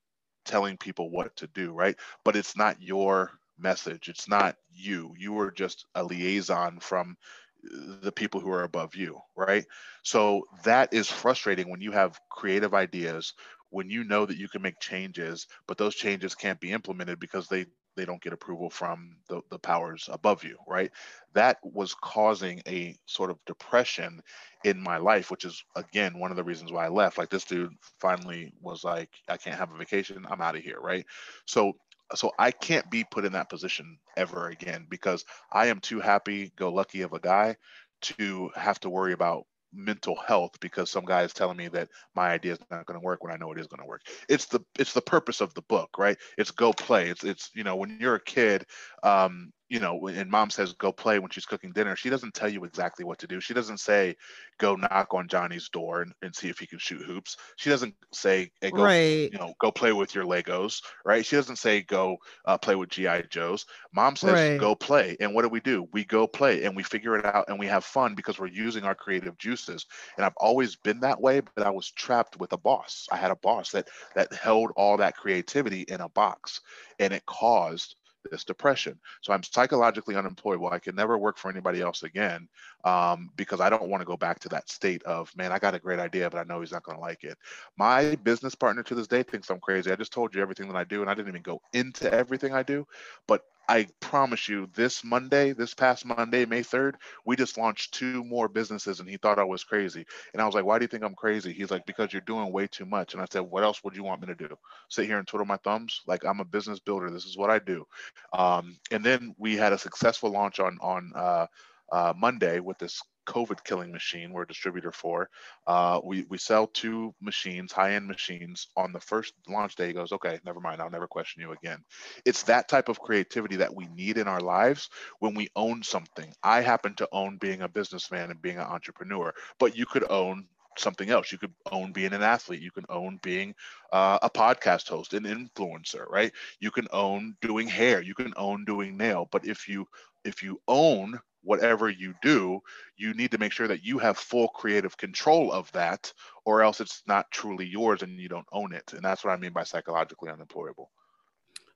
telling 0.46 0.78
people 0.78 1.10
what 1.10 1.36
to 1.38 1.48
do, 1.48 1.72
right? 1.72 1.96
But 2.24 2.36
it's 2.36 2.58
not 2.58 2.82
your 2.82 3.32
message. 3.58 4.10
It's 4.10 4.28
not 4.28 4.56
you. 4.72 5.14
You 5.18 5.40
are 5.40 5.52
just 5.52 5.86
a 5.96 6.04
liaison 6.04 6.80
from 6.80 7.16
the 7.64 8.12
people 8.12 8.42
who 8.42 8.52
are 8.52 8.64
above 8.64 8.96
you, 8.96 9.20
right? 9.36 9.66
So 10.04 10.48
that 10.64 10.94
is 10.94 11.10
frustrating 11.10 11.70
when 11.70 11.82
you 11.82 11.92
have 11.92 12.20
creative 12.30 12.74
ideas, 12.74 13.34
when 13.72 13.90
you 13.90 14.06
know 14.06 14.26
that 14.28 14.38
you 14.38 14.50
can 14.50 14.64
make 14.64 14.80
changes, 14.80 15.48
but 15.68 15.78
those 15.80 15.96
changes 15.96 16.36
can't 16.36 16.62
be 16.62 16.72
implemented 16.72 17.20
because 17.20 17.50
they 17.50 17.68
they 17.98 18.06
don't 18.06 18.22
get 18.22 18.34
approval 18.34 18.70
from 18.70 19.18
the, 19.30 19.42
the 19.52 19.60
powers 19.60 20.10
above 20.14 20.46
you, 20.46 20.58
right? 20.68 20.92
That 21.34 21.58
was 21.64 21.94
causing 21.94 22.62
a 22.68 22.98
sort 23.06 23.32
of 23.32 23.40
depression 23.46 24.22
in 24.64 24.82
my 24.82 24.98
life, 24.98 25.32
which 25.32 25.46
is 25.46 25.64
again 25.76 26.20
one 26.20 26.32
of 26.32 26.38
the 26.38 26.44
reasons 26.44 26.72
why 26.72 26.86
I 26.86 26.90
left. 26.90 27.18
Like 27.18 27.30
this 27.30 27.46
dude 27.46 27.74
finally 28.00 28.54
was 28.62 28.84
like, 28.86 29.10
I 29.28 29.38
can't 29.38 29.58
have 29.58 29.74
a 29.74 29.78
vacation, 29.78 30.26
I'm 30.30 30.42
out 30.42 30.56
of 30.56 30.64
here, 30.64 30.80
right? 30.80 31.06
So 31.46 31.74
so 32.16 32.32
I 32.40 32.52
can't 32.52 32.90
be 32.92 33.06
put 33.06 33.26
in 33.26 33.34
that 33.34 33.50
position 33.50 33.98
ever 34.18 34.50
again 34.50 34.88
because 34.90 35.26
I 35.52 35.68
am 35.68 35.80
too 35.80 36.02
happy 36.02 36.52
go 36.58 36.74
lucky 36.74 37.04
of 37.04 37.14
a 37.14 37.20
guy 37.20 37.56
to 38.02 38.50
have 38.56 38.80
to 38.82 38.90
worry 38.90 39.14
about 39.14 39.46
mental 39.74 40.16
health 40.16 40.60
because 40.60 40.90
some 40.90 41.06
guy 41.06 41.24
is 41.24 41.34
telling 41.34 41.58
me 41.58 41.68
that 41.70 41.90
my 42.16 42.30
idea 42.30 42.54
is 42.54 42.60
not 42.70 42.86
going 42.86 43.00
to 43.00 43.04
work 43.04 43.24
when 43.24 43.32
I 43.34 43.38
know 43.38 43.52
it 43.52 43.60
is 43.60 43.68
going 43.68 43.82
to 43.82 43.88
work. 43.88 44.02
It's 44.30 44.46
the 44.46 44.62
it's 44.78 44.94
the 44.94 45.02
purpose 45.02 45.42
of 45.42 45.54
the 45.54 45.62
book, 45.64 45.90
right? 45.98 46.18
It's 46.38 46.52
go 46.52 46.74
play. 46.74 47.10
It's 47.10 47.24
it's 47.24 47.52
you 47.56 47.64
know 47.64 47.76
when 47.76 47.98
you're 48.00 48.16
a 48.16 48.24
kid, 48.24 48.66
um, 49.04 49.52
you 49.72 49.80
know, 49.80 50.10
and 50.10 50.30
mom 50.30 50.50
says 50.50 50.74
go 50.74 50.92
play 50.92 51.18
when 51.18 51.32
she's 51.32 51.46
cooking 51.46 51.72
dinner, 51.72 51.96
she 51.96 52.10
doesn't 52.10 52.34
tell 52.34 52.50
you 52.50 52.66
exactly 52.66 53.06
what 53.06 53.18
to 53.20 53.26
do. 53.26 53.40
She 53.40 53.54
doesn't 53.54 53.80
say 53.80 54.18
go 54.58 54.76
knock 54.76 55.14
on 55.14 55.30
Johnny's 55.30 55.70
door 55.70 56.02
and, 56.02 56.12
and 56.22 56.36
see 56.36 56.50
if 56.50 56.60
he 56.60 56.68
can 56.68 56.78
shoot 56.78 57.02
hoops. 57.02 57.38
She 57.56 57.70
doesn't 57.70 57.96
say 58.12 58.52
hey, 58.60 58.72
go, 58.72 58.84
right. 58.84 59.32
you 59.32 59.40
know, 59.40 59.54
go 59.62 59.72
play 59.72 59.94
with 59.94 60.14
your 60.14 60.26
Legos, 60.26 60.82
right? 61.06 61.26
She 61.26 61.38
doesn't 61.38 61.56
say 61.56 61.84
go 61.84 62.18
uh, 62.44 62.58
play 62.58 62.76
with 62.76 62.90
GI 62.90 63.28
Joes. 63.30 63.66
Mom 63.96 64.18
says 64.18 64.34
right. 64.34 64.60
go 64.60 64.76
play, 64.76 65.16
and 65.22 65.34
what 65.34 65.44
do 65.44 65.48
we 65.48 65.62
do? 65.62 65.88
We 65.94 66.04
go 66.04 66.28
play 66.28 66.66
and 66.66 66.76
we 66.76 66.84
figure 66.84 67.16
it 67.16 67.24
out 67.24 67.46
and 67.48 67.58
we 67.58 67.68
have 67.68 67.86
fun 67.86 68.14
because 68.14 68.40
we're 68.40 68.48
using 68.48 68.84
our 68.84 68.96
creative 68.96 69.38
juices. 69.38 69.86
And 70.18 70.26
I've 70.26 70.36
always 70.36 70.76
been 70.76 71.00
that 71.00 71.22
way, 71.22 71.40
but 71.40 71.66
I 71.66 71.70
was 71.70 71.90
trapped 71.92 72.38
with 72.38 72.52
a 72.52 72.58
boss. 72.58 73.08
I 73.10 73.16
had 73.16 73.32
a 73.32 73.38
boss 73.38 73.72
that 73.72 73.88
that 74.16 74.34
held 74.34 74.72
all 74.76 74.98
that 74.98 75.16
creativity 75.16 75.84
in 75.84 76.02
a 76.02 76.10
box, 76.10 76.60
and 77.00 77.14
it 77.14 77.26
caused 77.26 77.96
this 78.30 78.44
depression. 78.44 79.00
So 79.22 79.34
I'm 79.34 79.44
psychologically 79.44 80.16
unemployable. 80.16 80.68
I 80.68 80.80
can 80.80 80.96
never 80.96 81.18
work 81.18 81.38
for 81.38 81.50
anybody 81.50 81.82
else 81.82 82.04
again 82.04 82.48
um, 82.84 83.30
because 83.36 83.60
I 83.60 83.70
don't 83.70 83.90
want 83.90 84.02
to 84.02 84.06
go 84.06 84.18
back 84.18 84.40
to 84.40 84.50
that 84.50 84.70
state 84.70 85.04
of, 85.04 85.36
man, 85.36 85.52
I 85.52 85.60
got 85.60 85.76
a 85.76 85.80
great 85.80 86.00
idea, 86.00 86.30
but 86.30 86.38
I 86.38 86.44
know 86.44 86.62
he's 86.62 86.72
not 86.72 86.84
going 86.84 86.98
to 86.98 87.02
like 87.02 87.24
it. 87.24 87.38
My 87.78 88.16
business 88.18 88.56
partner 88.56 88.84
to 88.84 88.96
this 88.96 89.08
day 89.08 89.24
thinks 89.24 89.50
I'm 89.50 89.60
crazy. 89.60 89.92
I 89.92 89.96
just 89.96 90.14
told 90.14 90.36
you 90.36 90.42
everything 90.42 90.68
that 90.68 90.78
I 90.78 90.84
do, 90.84 91.02
and 91.02 91.10
I 91.10 91.14
didn't 91.14 91.30
even 91.30 91.42
go 91.42 91.62
into 91.74 92.12
everything 92.14 92.54
I 92.54 92.64
do, 92.64 92.86
but 93.28 93.44
I 93.72 93.88
promise 94.02 94.50
you, 94.50 94.68
this 94.74 95.02
Monday, 95.02 95.54
this 95.54 95.74
past 95.74 96.06
Monday, 96.06 96.44
May 96.46 96.60
3rd, 96.60 96.96
we 97.26 97.38
just 97.38 97.58
launched 97.58 97.94
two 97.94 98.22
more 98.26 98.50
businesses 98.50 99.00
and 99.00 99.08
he 99.10 99.16
thought 99.16 99.40
I 99.40 99.46
was 99.46 99.64
crazy. 99.64 100.06
And 100.34 100.42
I 100.42 100.46
was 100.46 100.54
like, 100.54 100.66
why 100.66 100.78
do 100.78 100.84
you 100.84 100.90
think 100.90 101.06
I'm 101.06 101.16
crazy? 101.16 101.54
He's 101.54 101.72
like, 101.72 101.86
because 101.86 102.12
you're 102.12 102.22
doing 102.24 102.52
way 102.52 102.68
too 102.68 102.86
much. 102.86 103.14
And 103.14 103.22
I 103.24 103.28
said, 103.32 103.44
what 103.44 103.64
else 103.64 103.82
would 103.82 103.96
you 103.96 104.04
want 104.04 104.20
me 104.20 104.28
to 104.28 104.36
do? 104.36 104.50
Sit 104.90 105.06
here 105.06 105.20
and 105.20 105.26
twiddle 105.26 105.46
my 105.46 105.56
thumbs? 105.64 106.02
Like, 106.06 106.26
I'm 106.26 106.42
a 106.42 106.46
business 106.46 106.80
builder. 106.80 107.10
This 107.10 107.24
is 107.24 107.38
what 107.38 107.50
I 107.50 107.60
do. 107.60 107.86
Um, 108.34 108.78
and 108.92 109.06
then 109.06 109.34
we 109.38 109.56
had 109.56 109.72
a 109.72 109.78
successful 109.78 110.32
launch 110.32 110.60
on, 110.60 110.78
on, 110.82 111.14
uh, 111.16 111.46
uh, 111.94 112.14
Monday 112.18 112.60
with 112.60 112.78
this 112.78 113.02
COVID 113.32 113.64
killing 113.64 113.92
machine 113.92 114.34
we're 114.34 114.44
a 114.44 114.48
distributor 114.48 114.92
for. 114.92 115.30
Uh, 115.66 116.02
we, 116.04 116.26
we 116.30 116.38
sell 116.38 116.68
two 116.68 117.14
machines, 117.22 117.72
high 117.72 117.94
end 117.94 118.08
machines. 118.08 118.68
On 118.76 118.92
the 118.92 119.00
first 119.00 119.34
launch 119.48 119.76
day, 119.76 119.88
he 119.88 119.94
goes, 119.94 120.12
okay, 120.12 120.40
never 120.46 120.60
mind. 120.60 120.82
I'll 120.82 120.90
never 120.90 121.08
question 121.08 121.42
you 121.42 121.54
again. 121.54 121.80
It's 122.26 122.44
that 122.44 122.68
type 122.68 122.90
of 122.90 123.00
creativity 123.00 123.56
that 123.58 123.74
we 123.74 123.88
need 123.88 124.18
in 124.18 124.28
our 124.28 124.42
lives 124.42 124.90
when 125.20 125.34
we 125.34 125.48
own 125.56 125.82
something. 125.82 126.34
I 126.44 126.62
happen 126.62 126.94
to 126.96 127.08
own 127.14 127.38
being 127.38 127.62
a 127.62 127.70
businessman 127.70 128.32
and 128.32 128.42
being 128.42 128.58
an 128.58 128.64
entrepreneur, 128.64 129.34
but 129.60 129.78
you 129.78 129.86
could 129.86 130.10
own 130.12 130.48
something 130.78 131.10
else. 131.10 131.32
You 131.32 131.38
could 131.38 131.54
own 131.72 131.94
being 131.94 132.14
an 132.14 132.24
athlete. 132.24 132.62
You 132.62 132.72
can 132.72 132.86
own 132.90 133.20
being 133.24 133.56
uh, 133.94 134.20
a 134.22 134.30
podcast 134.30 134.90
host, 134.90 135.14
an 135.14 135.24
influencer, 135.24 136.06
right? 136.10 136.32
You 136.60 136.72
can 136.72 136.88
own 136.92 137.36
doing 137.42 137.68
hair. 137.68 138.02
You 138.02 138.14
can 138.14 138.34
own 138.36 138.66
doing 138.66 138.98
nail. 138.98 139.28
But 139.32 139.46
if 139.46 139.68
you 139.68 139.88
if 140.24 140.44
you 140.44 140.62
own 140.68 141.20
whatever 141.44 141.90
you 141.90 142.14
do, 142.22 142.62
you 142.98 143.14
need 143.14 143.32
to 143.32 143.38
make 143.38 143.52
sure 143.52 143.68
that 143.68 143.84
you 143.84 143.98
have 144.00 144.18
full 144.18 144.48
creative 144.50 144.98
control 144.98 145.52
of 145.52 145.72
that, 145.72 146.12
or 146.46 146.62
else 146.62 146.82
it's 146.82 147.04
not 147.08 147.30
truly 147.32 147.66
yours 147.66 148.04
and 148.04 148.20
you 148.20 148.30
don't 148.30 148.48
own 148.52 148.74
it. 148.74 148.94
And 148.94 149.04
that's 149.04 149.24
what 149.24 149.32
I 149.32 149.38
mean 149.38 149.54
by 149.54 149.64
psychologically 149.64 150.30
unemployable. 150.30 150.90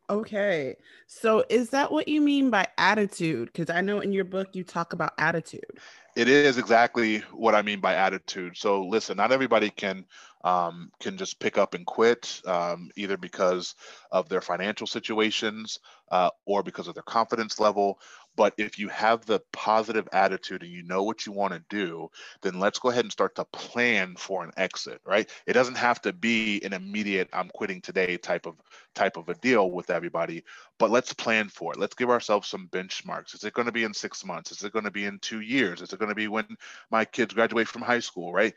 Okay. 0.09 0.75
So 1.07 1.43
is 1.49 1.71
that 1.71 1.91
what 1.91 2.07
you 2.07 2.21
mean 2.21 2.51
by 2.51 2.67
attitude? 2.77 3.51
Because 3.51 3.75
I 3.75 3.81
know 3.81 4.01
in 4.01 4.11
your 4.11 4.23
book 4.23 4.49
you 4.53 4.63
talk 4.63 4.93
about 4.93 5.13
attitude. 5.17 5.79
It 6.15 6.29
is 6.29 6.57
exactly 6.57 7.19
what 7.33 7.55
I 7.55 7.63
mean 7.63 7.79
by 7.79 7.95
attitude. 7.95 8.55
So 8.55 8.85
listen, 8.85 9.17
not 9.17 9.31
everybody 9.31 9.71
can 9.71 10.05
um, 10.45 10.91
can 10.99 11.17
just 11.17 11.39
pick 11.39 11.57
up 11.57 11.73
and 11.73 11.85
quit 11.85 12.41
um, 12.45 12.91
either 12.95 13.17
because 13.17 13.75
of 14.11 14.29
their 14.29 14.41
financial 14.41 14.85
situations 14.87 15.79
uh, 16.11 16.29
or 16.45 16.61
because 16.61 16.87
of 16.87 16.93
their 16.93 17.03
confidence 17.03 17.59
level. 17.59 17.99
But 18.35 18.53
if 18.57 18.77
you 18.77 18.89
have 18.89 19.25
the 19.25 19.39
positive 19.53 20.07
attitude 20.13 20.61
and 20.61 20.71
you 20.71 20.83
know 20.83 21.03
what 21.03 21.25
you 21.25 21.31
want 21.31 21.53
to 21.53 21.63
do, 21.69 22.11
then 22.41 22.59
let's 22.59 22.79
go 22.79 22.89
ahead 22.89 23.05
and 23.05 23.11
start 23.11 23.33
to 23.35 23.45
plan 23.45 24.15
for 24.17 24.43
an 24.43 24.51
exit, 24.57 25.01
right? 25.05 25.29
It 25.47 25.53
doesn't 25.53 25.77
have 25.77 26.01
to 26.01 26.13
be 26.13 26.63
an 26.63 26.73
immediate 26.73 27.29
I'm 27.33 27.49
quitting 27.49 27.81
today 27.81 28.17
type 28.17 28.45
of 28.45 28.55
type 28.93 29.17
of 29.17 29.29
a 29.29 29.35
deal 29.35 29.71
with 29.71 29.89
everybody, 29.89 30.43
but 30.77 30.91
let's 30.91 31.13
plan 31.13 31.49
for 31.49 31.73
it. 31.73 31.79
Let's 31.79 31.95
give 31.95 32.09
ourselves 32.09 32.47
some 32.47 32.69
benchmarks. 32.71 33.33
Is 33.33 33.45
it 33.45 33.53
going 33.53 33.67
to 33.67 33.71
be 33.71 33.83
in 33.83 33.93
6 33.93 34.25
months? 34.25 34.51
Is 34.51 34.63
it 34.63 34.73
going 34.73 34.85
to 34.85 34.91
be 34.91 35.05
in 35.05 35.17
2 35.19 35.39
years? 35.41 35.81
Is 35.81 35.91
it 35.93 35.99
going 35.99 36.09
to 36.09 36.15
be 36.15 36.27
when 36.27 36.57
my 36.91 37.05
kids 37.05 37.33
graduate 37.33 37.67
from 37.67 37.81
high 37.81 37.99
school, 37.99 38.31
right? 38.33 38.53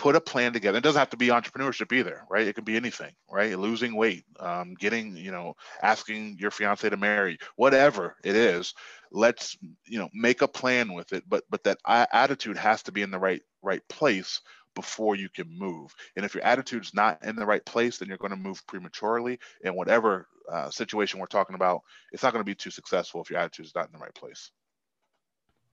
Put 0.00 0.16
a 0.16 0.20
plan 0.20 0.54
together. 0.54 0.78
It 0.78 0.80
doesn't 0.80 0.98
have 0.98 1.10
to 1.10 1.18
be 1.18 1.26
entrepreneurship 1.26 1.92
either, 1.92 2.24
right? 2.30 2.48
It 2.48 2.54
can 2.54 2.64
be 2.64 2.74
anything, 2.74 3.12
right? 3.30 3.58
Losing 3.58 3.94
weight, 3.94 4.24
um, 4.38 4.72
getting, 4.72 5.14
you 5.14 5.30
know, 5.30 5.56
asking 5.82 6.38
your 6.40 6.50
fiance 6.50 6.88
to 6.88 6.96
marry, 6.96 7.36
whatever 7.56 8.16
it 8.24 8.34
is. 8.34 8.72
Let's, 9.12 9.58
you 9.84 9.98
know, 9.98 10.08
make 10.14 10.40
a 10.40 10.48
plan 10.48 10.94
with 10.94 11.12
it. 11.12 11.24
But 11.28 11.44
but 11.50 11.64
that 11.64 11.76
attitude 11.86 12.56
has 12.56 12.82
to 12.84 12.92
be 12.92 13.02
in 13.02 13.10
the 13.10 13.18
right 13.18 13.42
right 13.60 13.86
place 13.90 14.40
before 14.74 15.16
you 15.16 15.28
can 15.28 15.46
move. 15.50 15.94
And 16.16 16.24
if 16.24 16.34
your 16.34 16.44
attitude's 16.44 16.94
not 16.94 17.22
in 17.22 17.36
the 17.36 17.44
right 17.44 17.64
place, 17.66 17.98
then 17.98 18.08
you're 18.08 18.16
going 18.16 18.30
to 18.30 18.36
move 18.38 18.66
prematurely. 18.66 19.38
And 19.62 19.76
whatever 19.76 20.28
uh, 20.50 20.70
situation 20.70 21.20
we're 21.20 21.26
talking 21.26 21.56
about, 21.56 21.82
it's 22.12 22.22
not 22.22 22.32
going 22.32 22.40
to 22.42 22.50
be 22.50 22.54
too 22.54 22.70
successful 22.70 23.20
if 23.20 23.28
your 23.28 23.38
attitude 23.38 23.66
is 23.66 23.74
not 23.74 23.88
in 23.88 23.92
the 23.92 23.98
right 23.98 24.14
place. 24.14 24.50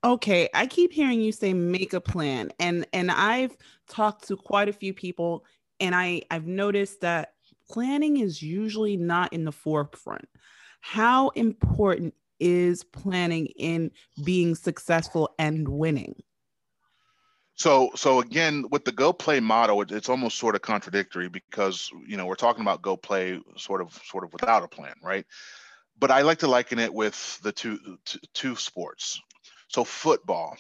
Okay, 0.04 0.48
I 0.54 0.68
keep 0.68 0.94
hearing 0.94 1.22
you 1.22 1.32
say 1.32 1.54
make 1.54 1.94
a 1.94 2.02
plan 2.02 2.52
and 2.60 2.86
and 2.94 3.10
I've 3.10 3.58
talked 3.90 4.28
to 4.28 4.38
quite 4.38 4.70
a 4.70 4.74
few 4.74 4.94
people 4.94 5.44
and 5.80 5.96
I 5.96 6.22
I've 6.30 6.46
noticed 6.46 7.02
that 7.02 7.34
planning 7.70 8.18
is 8.18 8.42
usually 8.42 8.96
not 8.96 9.34
in 9.34 9.44
the 9.44 9.52
forefront. 9.52 10.28
How 10.82 11.30
important 11.30 12.14
is 12.40 12.84
planning 12.84 13.48
in 13.58 13.92
being 14.24 14.56
successful 14.56 15.34
and 15.40 15.68
winning? 15.68 16.16
So, 17.56 17.90
so 17.96 18.22
again, 18.22 18.66
with 18.70 18.86
the 18.86 18.92
go 18.92 19.12
play 19.12 19.40
model, 19.40 19.82
it, 19.82 19.92
it's 19.92 20.10
almost 20.10 20.38
sort 20.38 20.54
of 20.54 20.62
contradictory 20.62 21.28
because 21.28 21.90
you 22.06 22.16
know 22.16 22.28
we're 22.28 22.36
talking 22.36 22.62
about 22.62 22.84
go 22.84 22.96
play 22.96 23.42
sort 23.58 23.82
of 23.82 24.00
sort 24.06 24.24
of 24.24 24.32
without 24.32 24.64
a 24.64 24.68
plan, 24.68 24.94
right? 25.04 25.26
But 25.98 26.12
I 26.12 26.22
like 26.22 26.38
to 26.40 26.48
liken 26.48 26.78
it 26.78 26.94
with 26.94 27.40
the 27.42 27.52
two 27.52 27.98
two 28.34 28.56
sports. 28.56 29.20
So 29.68 29.84
football, 29.84 30.58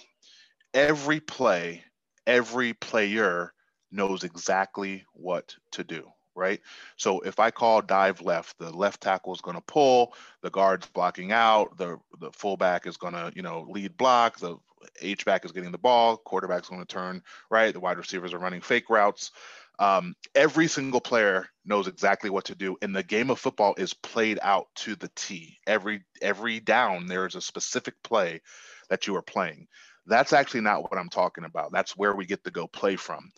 every 0.74 1.20
play, 1.20 1.84
every 2.26 2.74
player 2.74 3.54
knows 3.92 4.24
exactly 4.24 5.06
what 5.14 5.56
to 5.72 5.84
do, 5.84 6.08
right? 6.36 6.60
So 6.98 7.20
if 7.22 7.40
I 7.40 7.52
call 7.52 7.82
dive 7.82 8.22
left, 8.22 8.58
the 8.60 8.72
left 8.72 9.02
tackle 9.02 9.34
is 9.34 9.42
going 9.42 9.56
to 9.56 9.62
pull, 9.62 10.14
the 10.42 10.50
guard's 10.50 10.88
blocking 10.88 11.32
out, 11.32 11.78
the 11.78 11.98
the 12.20 12.32
fullback 12.32 12.86
is 12.86 12.98
going 12.98 13.14
to, 13.14 13.32
you 13.36 13.42
know, 13.42 13.66
lead 13.70 13.98
block, 13.98 14.40
the 14.40 14.58
H 15.02 15.26
back 15.26 15.46
is 15.46 15.52
getting 15.52 15.72
the 15.72 15.78
ball, 15.78 16.18
quarterback's 16.18 16.70
going 16.70 16.82
to 16.82 16.88
turn 16.88 17.24
right, 17.50 17.74
the 17.74 17.80
wide 17.80 17.98
receivers 17.98 18.34
are 18.34 18.40
running 18.40 18.62
fake 18.62 18.90
routes. 18.90 19.32
Um, 19.80 20.16
every 20.34 20.68
single 20.68 21.02
player 21.02 21.48
knows 21.66 21.88
exactly 21.88 22.30
what 22.30 22.46
to 22.46 22.56
do, 22.56 22.78
and 22.82 22.96
the 22.96 23.04
game 23.04 23.30
of 23.30 23.40
football 23.40 23.76
is 23.78 23.94
played 23.94 24.40
out 24.42 24.68
to 24.78 24.96
the 24.96 25.10
T. 25.16 25.58
Every 25.68 26.04
every 26.22 26.60
down, 26.60 27.06
there 27.06 27.28
is 27.28 27.36
a 27.36 27.42
specific 27.42 27.96
play 28.04 28.42
that 28.90 29.06
you 29.06 29.16
are 29.16 29.22
playing. 29.22 29.68
That's 30.08 30.34
actually 30.34 30.62
not 30.62 30.82
what 30.82 30.98
I'm 30.98 31.10
talking 31.10 31.44
about. 31.44 31.72
That's 31.72 31.96
where 31.96 32.16
we 32.16 32.26
get 32.26 32.44
to 32.46 32.52
go 32.52 32.68
play 32.68 32.96
from. 32.96 33.30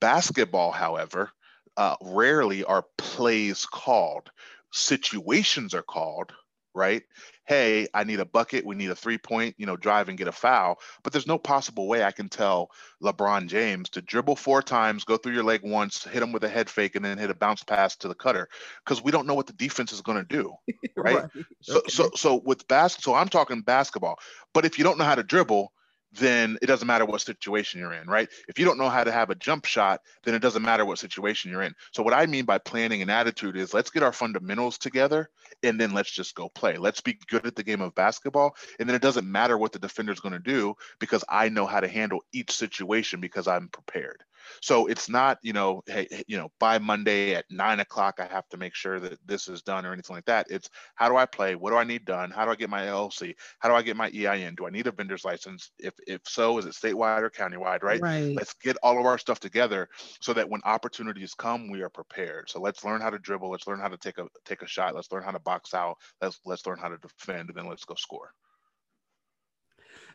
Basketball, 0.00 0.72
however, 0.72 1.30
uh, 1.76 1.96
rarely 2.02 2.64
are 2.64 2.84
plays 2.98 3.66
called. 3.66 4.30
Situations 4.72 5.74
are 5.74 5.82
called, 5.82 6.32
right? 6.74 7.02
Hey, 7.46 7.86
I 7.94 8.04
need 8.04 8.20
a 8.20 8.24
bucket. 8.24 8.66
We 8.66 8.74
need 8.74 8.90
a 8.90 8.96
three 8.96 9.18
point, 9.18 9.54
you 9.58 9.66
know, 9.66 9.76
drive 9.76 10.08
and 10.08 10.18
get 10.18 10.28
a 10.28 10.32
foul. 10.32 10.78
But 11.02 11.12
there's 11.12 11.26
no 11.26 11.38
possible 11.38 11.86
way 11.86 12.02
I 12.02 12.10
can 12.10 12.28
tell 12.28 12.70
LeBron 13.02 13.46
James 13.46 13.90
to 13.90 14.02
dribble 14.02 14.36
four 14.36 14.62
times, 14.62 15.04
go 15.04 15.16
through 15.16 15.34
your 15.34 15.44
leg 15.44 15.60
once, 15.62 16.04
hit 16.04 16.22
him 16.22 16.32
with 16.32 16.44
a 16.44 16.48
head 16.48 16.68
fake, 16.68 16.96
and 16.96 17.04
then 17.04 17.18
hit 17.18 17.30
a 17.30 17.34
bounce 17.34 17.62
pass 17.62 17.96
to 17.96 18.08
the 18.08 18.14
cutter 18.14 18.48
because 18.84 19.02
we 19.02 19.12
don't 19.12 19.26
know 19.26 19.34
what 19.34 19.46
the 19.46 19.52
defense 19.52 19.92
is 19.92 20.00
going 20.00 20.18
to 20.18 20.24
do, 20.24 20.52
right? 20.96 21.16
right. 21.16 21.30
So, 21.60 21.78
okay. 21.78 21.90
so, 21.90 22.10
so 22.14 22.42
with 22.44 22.66
basketball, 22.68 23.14
so 23.14 23.20
I'm 23.20 23.28
talking 23.28 23.60
basketball. 23.60 24.18
But 24.52 24.64
if 24.64 24.78
you 24.78 24.84
don't 24.84 24.98
know 24.98 25.04
how 25.04 25.14
to 25.14 25.22
dribble, 25.22 25.72
then 26.16 26.58
it 26.62 26.66
doesn't 26.66 26.86
matter 26.86 27.04
what 27.04 27.20
situation 27.20 27.80
you're 27.80 27.92
in, 27.92 28.06
right? 28.06 28.28
If 28.48 28.58
you 28.58 28.64
don't 28.64 28.78
know 28.78 28.88
how 28.88 29.04
to 29.04 29.12
have 29.12 29.30
a 29.30 29.34
jump 29.34 29.64
shot, 29.64 30.00
then 30.24 30.34
it 30.34 30.40
doesn't 30.40 30.62
matter 30.62 30.84
what 30.84 30.98
situation 30.98 31.50
you're 31.50 31.62
in. 31.62 31.74
So, 31.92 32.02
what 32.02 32.14
I 32.14 32.26
mean 32.26 32.44
by 32.44 32.58
planning 32.58 33.02
and 33.02 33.10
attitude 33.10 33.56
is 33.56 33.74
let's 33.74 33.90
get 33.90 34.02
our 34.02 34.12
fundamentals 34.12 34.78
together 34.78 35.28
and 35.62 35.80
then 35.80 35.92
let's 35.92 36.10
just 36.10 36.34
go 36.34 36.48
play. 36.48 36.76
Let's 36.76 37.00
be 37.00 37.18
good 37.28 37.46
at 37.46 37.56
the 37.56 37.64
game 37.64 37.80
of 37.80 37.94
basketball. 37.94 38.56
And 38.78 38.88
then 38.88 38.96
it 38.96 39.02
doesn't 39.02 39.30
matter 39.30 39.58
what 39.58 39.72
the 39.72 39.78
defender's 39.78 40.20
going 40.20 40.32
to 40.32 40.38
do 40.38 40.74
because 40.98 41.24
I 41.28 41.48
know 41.48 41.66
how 41.66 41.80
to 41.80 41.88
handle 41.88 42.20
each 42.32 42.52
situation 42.52 43.20
because 43.20 43.48
I'm 43.48 43.68
prepared. 43.68 44.22
So 44.62 44.86
it's 44.86 45.08
not, 45.08 45.38
you 45.42 45.52
know, 45.52 45.82
hey, 45.86 46.06
you 46.26 46.36
know, 46.36 46.50
by 46.58 46.78
Monday 46.78 47.34
at 47.34 47.44
nine 47.50 47.80
o'clock, 47.80 48.18
I 48.18 48.26
have 48.26 48.48
to 48.50 48.56
make 48.56 48.74
sure 48.74 49.00
that 49.00 49.18
this 49.26 49.48
is 49.48 49.62
done 49.62 49.84
or 49.86 49.92
anything 49.92 50.16
like 50.16 50.24
that. 50.26 50.46
It's 50.50 50.68
how 50.94 51.08
do 51.08 51.16
I 51.16 51.26
play? 51.26 51.54
What 51.54 51.70
do 51.70 51.76
I 51.76 51.84
need 51.84 52.04
done? 52.04 52.30
How 52.30 52.44
do 52.44 52.50
I 52.50 52.56
get 52.56 52.70
my 52.70 52.86
LLC? 52.86 53.34
How 53.58 53.68
do 53.68 53.74
I 53.74 53.82
get 53.82 53.96
my 53.96 54.10
EIN? 54.14 54.54
Do 54.54 54.66
I 54.66 54.70
need 54.70 54.86
a 54.86 54.92
vendor's 54.92 55.24
license? 55.24 55.70
If 55.78 55.94
if 56.06 56.22
so, 56.26 56.58
is 56.58 56.66
it 56.66 56.74
statewide 56.74 57.22
or 57.22 57.30
countywide? 57.30 57.82
Right. 57.82 58.02
Right. 58.02 58.36
Let's 58.36 58.54
get 58.54 58.76
all 58.82 58.98
of 58.98 59.06
our 59.06 59.18
stuff 59.18 59.40
together 59.40 59.88
so 60.20 60.32
that 60.34 60.48
when 60.48 60.60
opportunities 60.64 61.34
come, 61.34 61.70
we 61.70 61.82
are 61.82 61.90
prepared. 61.90 62.50
So 62.50 62.60
let's 62.60 62.84
learn 62.84 63.00
how 63.00 63.10
to 63.10 63.18
dribble. 63.18 63.50
Let's 63.50 63.66
learn 63.66 63.80
how 63.80 63.88
to 63.88 63.98
take 63.98 64.18
a 64.18 64.26
take 64.44 64.62
a 64.62 64.66
shot. 64.66 64.94
Let's 64.94 65.10
learn 65.12 65.22
how 65.24 65.32
to 65.32 65.40
box 65.40 65.74
out. 65.74 65.96
Let's 66.20 66.40
let's 66.44 66.66
learn 66.66 66.78
how 66.78 66.88
to 66.88 66.98
defend, 66.98 67.48
and 67.50 67.56
then 67.58 67.68
let's 67.68 67.84
go 67.84 67.94
score. 67.94 68.32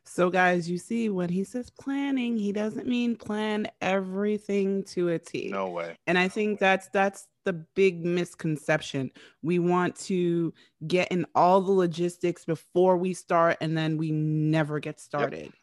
So, 0.04 0.30
guys, 0.30 0.70
you 0.70 0.78
see, 0.78 1.10
when 1.10 1.30
he 1.30 1.44
says 1.44 1.70
planning, 1.70 2.38
he 2.38 2.52
doesn't 2.52 2.88
mean 2.88 3.16
plan 3.16 3.68
everything 3.82 4.84
to 4.86 5.10
a 5.10 5.20
T. 5.20 5.50
No 5.50 5.70
way. 5.70 5.96
And 6.08 6.18
I 6.18 6.28
think 6.28 6.60
that's 6.60 6.90
that's 6.90 7.28
the 7.46 7.54
big 7.54 8.06
misconception. 8.06 9.12
We 9.42 9.60
want 9.60 9.96
to 10.02 10.54
get 10.88 11.12
in 11.12 11.26
all 11.36 11.62
the 11.62 11.72
logistics 11.72 12.46
before 12.46 12.98
we 12.98 13.14
start, 13.14 13.58
and 13.62 13.78
then 13.78 13.98
we 13.98 14.12
never 14.12 14.80
get 14.80 15.00
started. 15.00 15.46
Yep. 15.46 15.54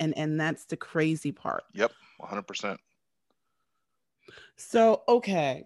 And 0.00 0.18
and 0.18 0.40
that's 0.40 0.64
the 0.66 0.76
crazy 0.76 1.32
part. 1.32 1.64
Yep, 1.72 1.92
100%. 2.20 2.76
So, 4.56 5.02
okay. 5.08 5.64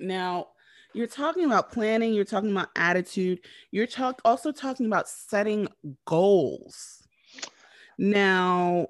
Now, 0.00 0.48
you're 0.98 1.06
talking 1.06 1.44
about 1.44 1.70
planning, 1.70 2.12
you're 2.12 2.24
talking 2.24 2.50
about 2.50 2.70
attitude, 2.74 3.38
you're 3.70 3.86
talk 3.86 4.20
also 4.24 4.50
talking 4.50 4.84
about 4.84 5.08
setting 5.08 5.68
goals. 6.06 7.04
Now, 7.98 8.88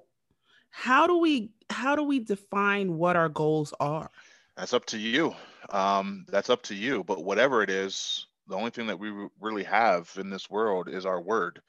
how 0.70 1.06
do 1.06 1.18
we 1.18 1.50
how 1.68 1.94
do 1.96 2.02
we 2.02 2.20
define 2.20 2.96
what 2.96 3.14
our 3.14 3.28
goals 3.28 3.74
are? 3.78 4.10
That's 4.56 4.72
up 4.72 4.86
to 4.86 4.98
you. 4.98 5.34
Um, 5.68 6.24
that's 6.30 6.48
up 6.48 6.62
to 6.62 6.74
you. 6.74 7.04
But 7.04 7.24
whatever 7.24 7.62
it 7.62 7.68
is, 7.68 8.26
the 8.46 8.56
only 8.56 8.70
thing 8.70 8.86
that 8.86 8.98
we 8.98 9.12
really 9.38 9.64
have 9.64 10.10
in 10.18 10.30
this 10.30 10.48
world 10.48 10.88
is 10.88 11.04
our 11.04 11.20
word. 11.20 11.60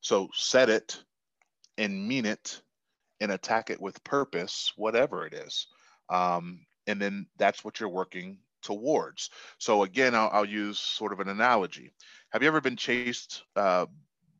So 0.00 0.30
set 0.32 0.70
it 0.70 1.02
and 1.76 2.08
mean 2.08 2.24
it 2.24 2.62
and 3.20 3.32
attack 3.32 3.68
it 3.68 3.80
with 3.80 4.02
purpose, 4.04 4.72
whatever 4.74 5.26
it 5.26 5.34
is. 5.34 5.66
Um, 6.08 6.60
and 6.86 6.98
then 6.98 7.26
that's 7.36 7.62
what 7.62 7.78
you're 7.78 7.90
working 7.90 8.38
towards. 8.62 9.30
So 9.58 9.82
again, 9.82 10.14
I'll, 10.14 10.30
I'll 10.32 10.44
use 10.44 10.78
sort 10.78 11.12
of 11.12 11.20
an 11.20 11.28
analogy. 11.28 11.92
Have 12.30 12.42
you 12.42 12.48
ever 12.48 12.60
been 12.60 12.76
chased 12.76 13.44
uh, 13.56 13.86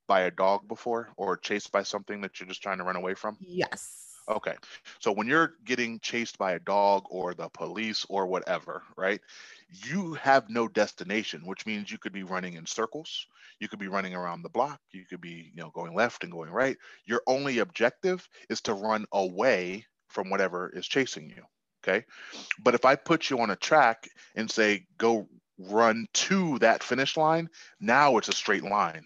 by 0.06 0.22
a 0.22 0.30
dog 0.30 0.66
before, 0.68 1.10
or 1.16 1.36
chased 1.36 1.72
by 1.72 1.82
something 1.82 2.20
that 2.22 2.40
you're 2.40 2.48
just 2.48 2.62
trying 2.62 2.78
to 2.78 2.84
run 2.84 2.96
away 2.96 3.14
from? 3.14 3.36
Yes. 3.40 3.98
Okay. 4.28 4.54
So 5.00 5.12
when 5.12 5.26
you're 5.26 5.54
getting 5.64 5.98
chased 6.00 6.38
by 6.38 6.52
a 6.52 6.60
dog 6.60 7.04
or 7.10 7.34
the 7.34 7.48
police 7.48 8.06
or 8.08 8.26
whatever, 8.26 8.82
right? 8.96 9.20
You 9.68 10.14
have 10.14 10.48
no 10.48 10.68
destination, 10.68 11.42
which 11.44 11.66
means 11.66 11.90
you 11.90 11.98
could 11.98 12.12
be 12.12 12.22
running 12.22 12.54
in 12.54 12.66
circles. 12.66 13.26
You 13.58 13.68
could 13.68 13.78
be 13.80 13.88
running 13.88 14.14
around 14.14 14.42
the 14.42 14.48
block. 14.48 14.80
You 14.92 15.04
could 15.04 15.20
be, 15.20 15.50
you 15.54 15.62
know, 15.62 15.70
going 15.70 15.94
left 15.94 16.22
and 16.22 16.32
going 16.32 16.50
right. 16.50 16.76
Your 17.04 17.22
only 17.26 17.58
objective 17.58 18.28
is 18.48 18.60
to 18.62 18.74
run 18.74 19.06
away 19.12 19.86
from 20.08 20.30
whatever 20.30 20.70
is 20.74 20.86
chasing 20.86 21.30
you. 21.30 21.42
Okay. 21.82 22.04
But 22.62 22.74
if 22.74 22.84
I 22.84 22.96
put 22.96 23.30
you 23.30 23.40
on 23.40 23.50
a 23.50 23.56
track 23.56 24.08
and 24.36 24.50
say, 24.50 24.86
go 24.98 25.28
run 25.58 26.06
to 26.12 26.58
that 26.60 26.82
finish 26.82 27.16
line, 27.16 27.48
now 27.80 28.16
it's 28.16 28.28
a 28.28 28.32
straight 28.32 28.64
line. 28.64 29.04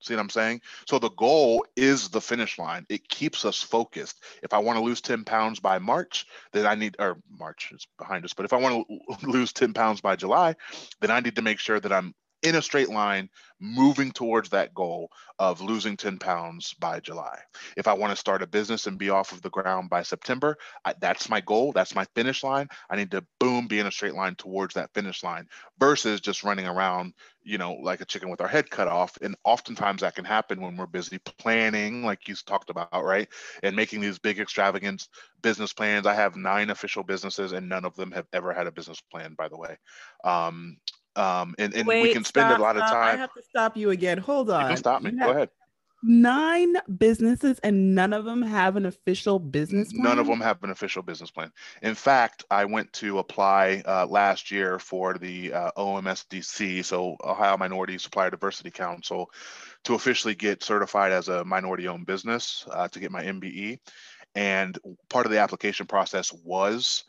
See 0.00 0.14
what 0.14 0.20
I'm 0.20 0.30
saying? 0.30 0.62
So 0.88 0.98
the 0.98 1.10
goal 1.10 1.64
is 1.76 2.08
the 2.08 2.20
finish 2.20 2.58
line. 2.58 2.84
It 2.88 3.08
keeps 3.08 3.44
us 3.44 3.62
focused. 3.62 4.20
If 4.42 4.52
I 4.52 4.58
want 4.58 4.78
to 4.78 4.84
lose 4.84 5.00
10 5.00 5.24
pounds 5.24 5.60
by 5.60 5.78
March, 5.78 6.26
then 6.52 6.66
I 6.66 6.74
need, 6.74 6.96
or 6.98 7.18
March 7.30 7.70
is 7.72 7.86
behind 7.98 8.24
us, 8.24 8.32
but 8.32 8.44
if 8.44 8.52
I 8.52 8.56
want 8.56 8.84
to 8.88 9.26
lose 9.26 9.52
10 9.52 9.74
pounds 9.74 10.00
by 10.00 10.16
July, 10.16 10.56
then 11.00 11.12
I 11.12 11.20
need 11.20 11.36
to 11.36 11.42
make 11.42 11.60
sure 11.60 11.78
that 11.78 11.92
I'm 11.92 12.14
in 12.42 12.54
a 12.54 12.62
straight 12.62 12.88
line 12.88 13.28
moving 13.60 14.10
towards 14.10 14.50
that 14.50 14.74
goal 14.74 15.08
of 15.38 15.60
losing 15.60 15.96
10 15.96 16.18
pounds 16.18 16.74
by 16.74 16.98
July. 16.98 17.38
If 17.76 17.86
I 17.86 17.92
want 17.92 18.10
to 18.10 18.16
start 18.16 18.42
a 18.42 18.46
business 18.46 18.88
and 18.88 18.98
be 18.98 19.10
off 19.10 19.30
of 19.30 19.40
the 19.40 19.50
ground 19.50 19.88
by 19.88 20.02
September, 20.02 20.56
I, 20.84 20.94
that's 21.00 21.28
my 21.28 21.40
goal. 21.40 21.72
That's 21.72 21.94
my 21.94 22.04
finish 22.16 22.42
line. 22.42 22.68
I 22.90 22.96
need 22.96 23.12
to 23.12 23.24
boom, 23.38 23.68
be 23.68 23.78
in 23.78 23.86
a 23.86 23.92
straight 23.92 24.14
line 24.14 24.34
towards 24.34 24.74
that 24.74 24.92
finish 24.94 25.22
line 25.22 25.46
versus 25.78 26.20
just 26.20 26.42
running 26.42 26.66
around, 26.66 27.14
you 27.44 27.56
know, 27.56 27.74
like 27.74 28.00
a 28.00 28.04
chicken 28.04 28.30
with 28.30 28.40
our 28.40 28.48
head 28.48 28.68
cut 28.68 28.88
off. 28.88 29.16
And 29.22 29.36
oftentimes 29.44 30.00
that 30.00 30.16
can 30.16 30.24
happen 30.24 30.60
when 30.60 30.76
we're 30.76 30.86
busy 30.86 31.18
planning, 31.18 32.04
like 32.04 32.26
you 32.26 32.34
talked 32.34 32.70
about, 32.70 33.04
right? 33.04 33.28
And 33.62 33.76
making 33.76 34.00
these 34.00 34.18
big 34.18 34.40
extravagant 34.40 35.06
business 35.40 35.72
plans. 35.72 36.06
I 36.06 36.14
have 36.14 36.34
nine 36.34 36.70
official 36.70 37.04
businesses 37.04 37.52
and 37.52 37.68
none 37.68 37.84
of 37.84 37.94
them 37.94 38.10
have 38.10 38.26
ever 38.32 38.52
had 38.52 38.66
a 38.66 38.72
business 38.72 39.00
plan, 39.00 39.34
by 39.38 39.48
the 39.48 39.56
way. 39.56 39.76
Um, 40.24 40.78
um, 41.16 41.54
and, 41.58 41.74
and 41.74 41.86
Wait, 41.86 42.02
we 42.02 42.12
can 42.12 42.24
spend 42.24 42.48
stop, 42.48 42.58
a 42.58 42.62
lot 42.62 42.76
of 42.76 42.82
time. 42.82 43.14
I 43.14 43.18
have 43.18 43.32
to 43.34 43.42
stop 43.42 43.76
you 43.76 43.90
again. 43.90 44.18
Hold 44.18 44.50
on. 44.50 44.62
You 44.62 44.68
can 44.68 44.76
stop 44.76 45.02
me. 45.02 45.10
You 45.10 45.18
Go 45.18 45.30
ahead. 45.30 45.50
Nine 46.04 46.74
businesses, 46.98 47.60
and 47.60 47.94
none 47.94 48.12
of 48.12 48.24
them 48.24 48.42
have 48.42 48.74
an 48.74 48.86
official 48.86 49.38
business 49.38 49.92
plan. 49.92 50.02
None 50.02 50.18
of 50.18 50.26
them 50.26 50.40
have 50.40 50.60
an 50.64 50.70
official 50.70 51.00
business 51.00 51.30
plan. 51.30 51.52
In 51.80 51.94
fact, 51.94 52.44
I 52.50 52.64
went 52.64 52.92
to 52.94 53.20
apply 53.20 53.84
uh, 53.86 54.06
last 54.06 54.50
year 54.50 54.80
for 54.80 55.16
the 55.16 55.52
uh, 55.52 55.70
OMSDC, 55.76 56.84
so 56.84 57.16
Ohio 57.22 57.56
Minority 57.56 57.98
Supplier 57.98 58.30
Diversity 58.30 58.72
Council, 58.72 59.30
to 59.84 59.94
officially 59.94 60.34
get 60.34 60.64
certified 60.64 61.12
as 61.12 61.28
a 61.28 61.44
minority-owned 61.44 62.06
business 62.06 62.66
uh, 62.72 62.88
to 62.88 62.98
get 62.98 63.12
my 63.12 63.22
MBE. 63.22 63.78
And 64.34 64.76
part 65.08 65.26
of 65.26 65.30
the 65.30 65.38
application 65.38 65.86
process 65.86 66.32
was 66.32 67.04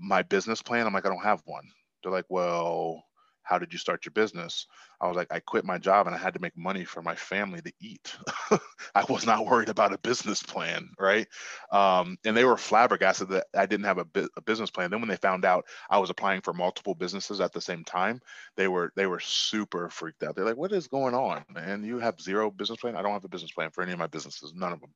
my 0.00 0.22
business 0.22 0.62
plan. 0.62 0.86
I'm 0.86 0.92
like, 0.92 1.06
I 1.06 1.08
don't 1.08 1.24
have 1.24 1.42
one. 1.46 1.64
They're 2.02 2.12
like, 2.12 2.26
well, 2.28 3.02
how 3.46 3.58
did 3.58 3.72
you 3.72 3.78
start 3.78 4.04
your 4.04 4.12
business? 4.12 4.66
I 5.00 5.06
was 5.06 5.16
like, 5.16 5.32
I 5.32 5.38
quit 5.38 5.64
my 5.64 5.78
job 5.78 6.06
and 6.06 6.16
I 6.16 6.18
had 6.18 6.34
to 6.34 6.40
make 6.40 6.56
money 6.56 6.84
for 6.84 7.00
my 7.00 7.14
family 7.14 7.62
to 7.62 7.72
eat. 7.80 8.12
I 8.94 9.04
was 9.08 9.24
not 9.24 9.46
worried 9.46 9.68
about 9.68 9.92
a 9.92 9.98
business 9.98 10.42
plan, 10.42 10.88
right? 10.98 11.28
Um, 11.70 12.18
and 12.24 12.36
they 12.36 12.44
were 12.44 12.56
flabbergasted 12.56 13.28
that 13.28 13.46
I 13.54 13.66
didn't 13.66 13.86
have 13.86 13.98
a, 13.98 14.04
bu- 14.04 14.28
a, 14.36 14.40
business 14.40 14.70
plan. 14.70 14.90
Then 14.90 15.00
when 15.00 15.08
they 15.08 15.16
found 15.16 15.44
out 15.44 15.66
I 15.88 15.98
was 15.98 16.10
applying 16.10 16.40
for 16.40 16.52
multiple 16.52 16.96
businesses 16.96 17.40
at 17.40 17.52
the 17.52 17.60
same 17.60 17.84
time, 17.84 18.20
they 18.56 18.66
were 18.66 18.92
they 18.96 19.06
were 19.06 19.20
super 19.20 19.88
freaked 19.90 20.24
out. 20.24 20.34
They're 20.34 20.44
like, 20.44 20.56
"What 20.56 20.72
is 20.72 20.88
going 20.88 21.14
on, 21.14 21.44
man? 21.48 21.84
You 21.84 21.98
have 21.98 22.20
zero 22.20 22.50
business 22.50 22.80
plan? 22.80 22.96
I 22.96 23.02
don't 23.02 23.12
have 23.12 23.24
a 23.24 23.28
business 23.28 23.52
plan 23.52 23.70
for 23.70 23.82
any 23.82 23.92
of 23.92 23.98
my 23.98 24.08
businesses, 24.08 24.54
none 24.54 24.72
of 24.72 24.80
them. 24.80 24.90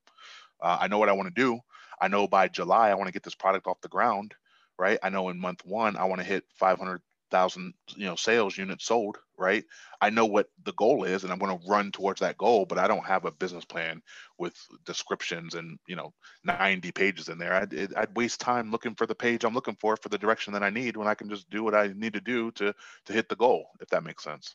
Uh, 0.61 0.79
I 0.81 0.89
know 0.89 0.99
what 0.99 1.09
I 1.09 1.13
want 1.13 1.35
to 1.35 1.41
do. 1.41 1.61
I 2.01 2.09
know 2.09 2.27
by 2.27 2.49
July 2.49 2.91
I 2.91 2.95
want 2.95 3.07
to 3.07 3.13
get 3.13 3.23
this 3.23 3.35
product 3.35 3.67
off 3.69 3.81
the 3.81 3.89
ground." 3.89 4.35
Right. 4.79 4.99
I 5.03 5.11
know 5.11 5.29
in 5.29 5.39
month 5.39 5.61
one, 5.67 5.95
I 5.95 6.05
want 6.05 6.23
to 6.23 6.27
hit 6.27 6.43
500 6.55 7.03
thousand 7.31 7.75
you 7.97 8.07
know 8.07 8.17
sales 8.17 8.57
units 8.57 8.85
sold 8.85 9.19
right? 9.39 9.65
I 10.03 10.11
know 10.11 10.27
what 10.27 10.49
the 10.65 10.73
goal 10.73 11.05
is 11.05 11.25
and 11.25 11.33
i'm 11.33 11.39
going 11.39 11.59
to 11.59 11.67
run 11.69 11.91
towards 11.93 12.21
that 12.21 12.37
goal 12.39 12.67
but 12.67 12.79
i 12.79 12.87
don't 12.87 13.07
have 13.07 13.25
a 13.25 13.31
business 13.31 13.65
plan 13.65 14.03
with 14.39 14.55
descriptions 14.85 15.55
and 15.55 15.79
you 15.87 15.97
know 15.97 16.13
90 16.45 16.93
pages 16.93 17.29
in 17.29 17.39
there. 17.39 17.55
I'd, 17.55 17.95
I'd 17.97 18.17
waste 18.17 18.41
time 18.41 18.71
looking 18.71 18.95
for 18.95 19.07
the 19.07 19.15
page 19.15 19.45
i'm 19.45 19.55
looking 19.55 19.77
for 19.81 19.97
for 19.97 20.09
the 20.09 20.19
direction 20.19 20.53
that 20.53 20.63
i 20.63 20.71
need 20.71 20.97
when 20.97 21.09
i 21.09 21.15
can 21.15 21.29
just 21.29 21.49
do 21.51 21.63
what 21.65 21.75
i 21.75 21.93
need 21.95 22.13
to 22.15 22.21
do 22.21 22.51
to 22.53 22.75
to 23.07 23.13
hit 23.13 23.29
the 23.29 23.37
goal 23.37 23.67
if 23.81 23.89
that 23.89 24.05
makes 24.05 24.25
sense. 24.25 24.55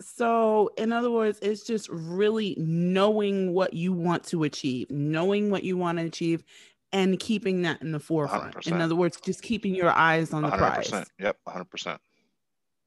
So 0.00 0.70
in 0.76 0.92
other 0.92 1.10
words 1.10 1.38
it's 1.42 1.64
just 1.64 1.88
really 1.88 2.56
knowing 2.58 3.52
what 3.52 3.74
you 3.74 3.92
want 3.92 4.24
to 4.24 4.44
achieve 4.44 4.90
knowing 4.90 5.50
what 5.50 5.64
you 5.64 5.76
want 5.76 5.98
to 5.98 6.04
achieve 6.04 6.44
and 6.92 7.18
keeping 7.18 7.62
that 7.62 7.80
in 7.82 7.92
the 7.92 8.00
forefront. 8.00 8.54
100%. 8.54 8.66
In 8.66 8.80
other 8.80 8.94
words, 8.94 9.18
just 9.20 9.42
keeping 9.42 9.74
your 9.74 9.90
eyes 9.90 10.32
on 10.32 10.42
the 10.42 10.48
100%. 10.48 10.56
prize. 10.56 11.06
Yep, 11.18 11.36
100%. 11.46 11.98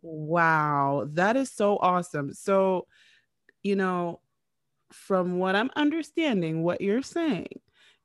Wow, 0.01 1.07
that 1.13 1.35
is 1.35 1.51
so 1.51 1.77
awesome. 1.77 2.33
So, 2.33 2.85
you 3.63 3.75
know, 3.75 4.19
from 4.91 5.39
what 5.39 5.55
I'm 5.55 5.71
understanding, 5.75 6.63
what 6.63 6.79
you're 6.79 7.01
saying 7.01 7.47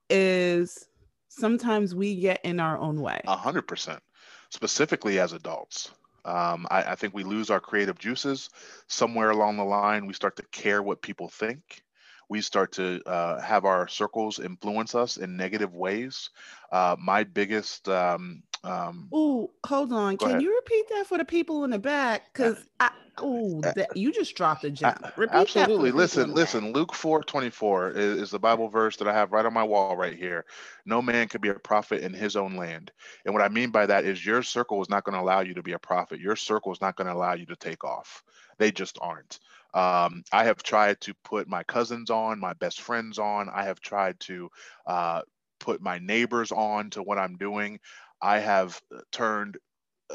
is 0.08 0.88
sometimes 1.28 1.94
we 1.94 2.16
get 2.16 2.40
in 2.42 2.58
our 2.58 2.78
own 2.78 3.00
way. 3.00 3.20
A 3.26 3.36
hundred 3.36 3.68
percent, 3.68 4.00
specifically 4.48 5.20
as 5.20 5.34
adults. 5.34 5.90
Um, 6.24 6.66
I, 6.70 6.82
I, 6.82 6.94
think 6.96 7.14
we 7.14 7.24
lose 7.24 7.48
our 7.48 7.60
creative 7.60 7.98
juices 7.98 8.50
somewhere 8.88 9.30
along 9.30 9.56
the 9.56 9.64
line. 9.64 10.06
We 10.06 10.12
start 10.12 10.36
to 10.36 10.42
care 10.52 10.82
what 10.82 11.00
people 11.00 11.28
think 11.28 11.82
we 12.30 12.40
start 12.40 12.72
to 12.72 13.02
uh, 13.06 13.40
have 13.42 13.66
our 13.66 13.88
circles 13.88 14.38
influence 14.38 14.94
us 14.94 15.18
in 15.18 15.36
negative 15.36 15.74
ways. 15.74 16.30
Uh, 16.72 16.96
my 16.98 17.24
biggest 17.24 17.88
um, 17.90 18.42
Um, 18.64 19.08
Oh, 19.12 19.50
hold 19.66 19.92
on. 19.92 20.16
Can 20.18 20.28
ahead. 20.30 20.42
you 20.42 20.54
repeat 20.54 20.86
that 20.90 21.06
for 21.06 21.18
the 21.18 21.24
people 21.24 21.64
in 21.64 21.70
the 21.70 21.78
back? 21.78 22.32
Because 22.32 22.58
I 22.78 22.90
oh 23.18 23.62
uh, 23.64 23.72
you 23.94 24.12
just 24.12 24.36
dropped 24.36 24.64
a 24.64 24.70
gem. 24.70 24.94
Repeat 25.16 25.54
that 25.54 25.74
for 25.74 25.86
the 25.86 25.88
absolutely. 25.88 25.90
Listen, 25.92 26.34
listen. 26.34 26.72
Luke 26.72 26.94
four 26.94 27.22
twenty 27.22 27.50
four 27.50 27.90
is, 27.90 28.22
is 28.22 28.30
the 28.30 28.38
Bible 28.38 28.68
verse 28.68 28.96
that 28.98 29.08
I 29.08 29.14
have 29.14 29.32
right 29.32 29.46
on 29.46 29.54
my 29.54 29.64
wall 29.64 29.96
right 29.96 30.16
here. 30.16 30.44
No 30.86 31.02
man 31.02 31.28
could 31.28 31.40
be 31.40 31.48
a 31.48 31.54
prophet 31.54 32.02
in 32.02 32.14
his 32.14 32.36
own 32.36 32.56
land. 32.56 32.92
And 33.24 33.34
what 33.34 33.42
I 33.42 33.48
mean 33.48 33.70
by 33.70 33.86
that 33.86 34.04
is 34.04 34.24
your 34.24 34.42
circle 34.42 34.80
is 34.82 34.90
not 34.90 35.04
going 35.04 35.14
to 35.14 35.22
allow 35.22 35.40
you 35.40 35.54
to 35.54 35.62
be 35.62 35.72
a 35.72 35.78
prophet. 35.78 36.20
Your 36.20 36.36
circle 36.36 36.72
is 36.72 36.80
not 36.80 36.96
going 36.96 37.08
to 37.08 37.14
allow 37.14 37.34
you 37.34 37.46
to 37.46 37.56
take 37.56 37.84
off. 37.84 38.22
They 38.58 38.70
just 38.70 38.98
aren't. 39.00 39.40
Um, 39.74 40.22
I 40.32 40.44
have 40.44 40.62
tried 40.62 41.00
to 41.02 41.14
put 41.24 41.48
my 41.48 41.62
cousins 41.64 42.10
on, 42.10 42.40
my 42.40 42.54
best 42.54 42.80
friends 42.80 43.18
on. 43.18 43.48
I 43.48 43.64
have 43.64 43.80
tried 43.80 44.18
to 44.20 44.50
uh, 44.86 45.22
put 45.60 45.80
my 45.80 45.98
neighbors 45.98 46.52
on 46.52 46.90
to 46.90 47.02
what 47.02 47.18
I'm 47.18 47.36
doing. 47.36 47.78
I 48.22 48.38
have 48.40 48.80
uh, 48.94 49.00
turned 49.12 49.58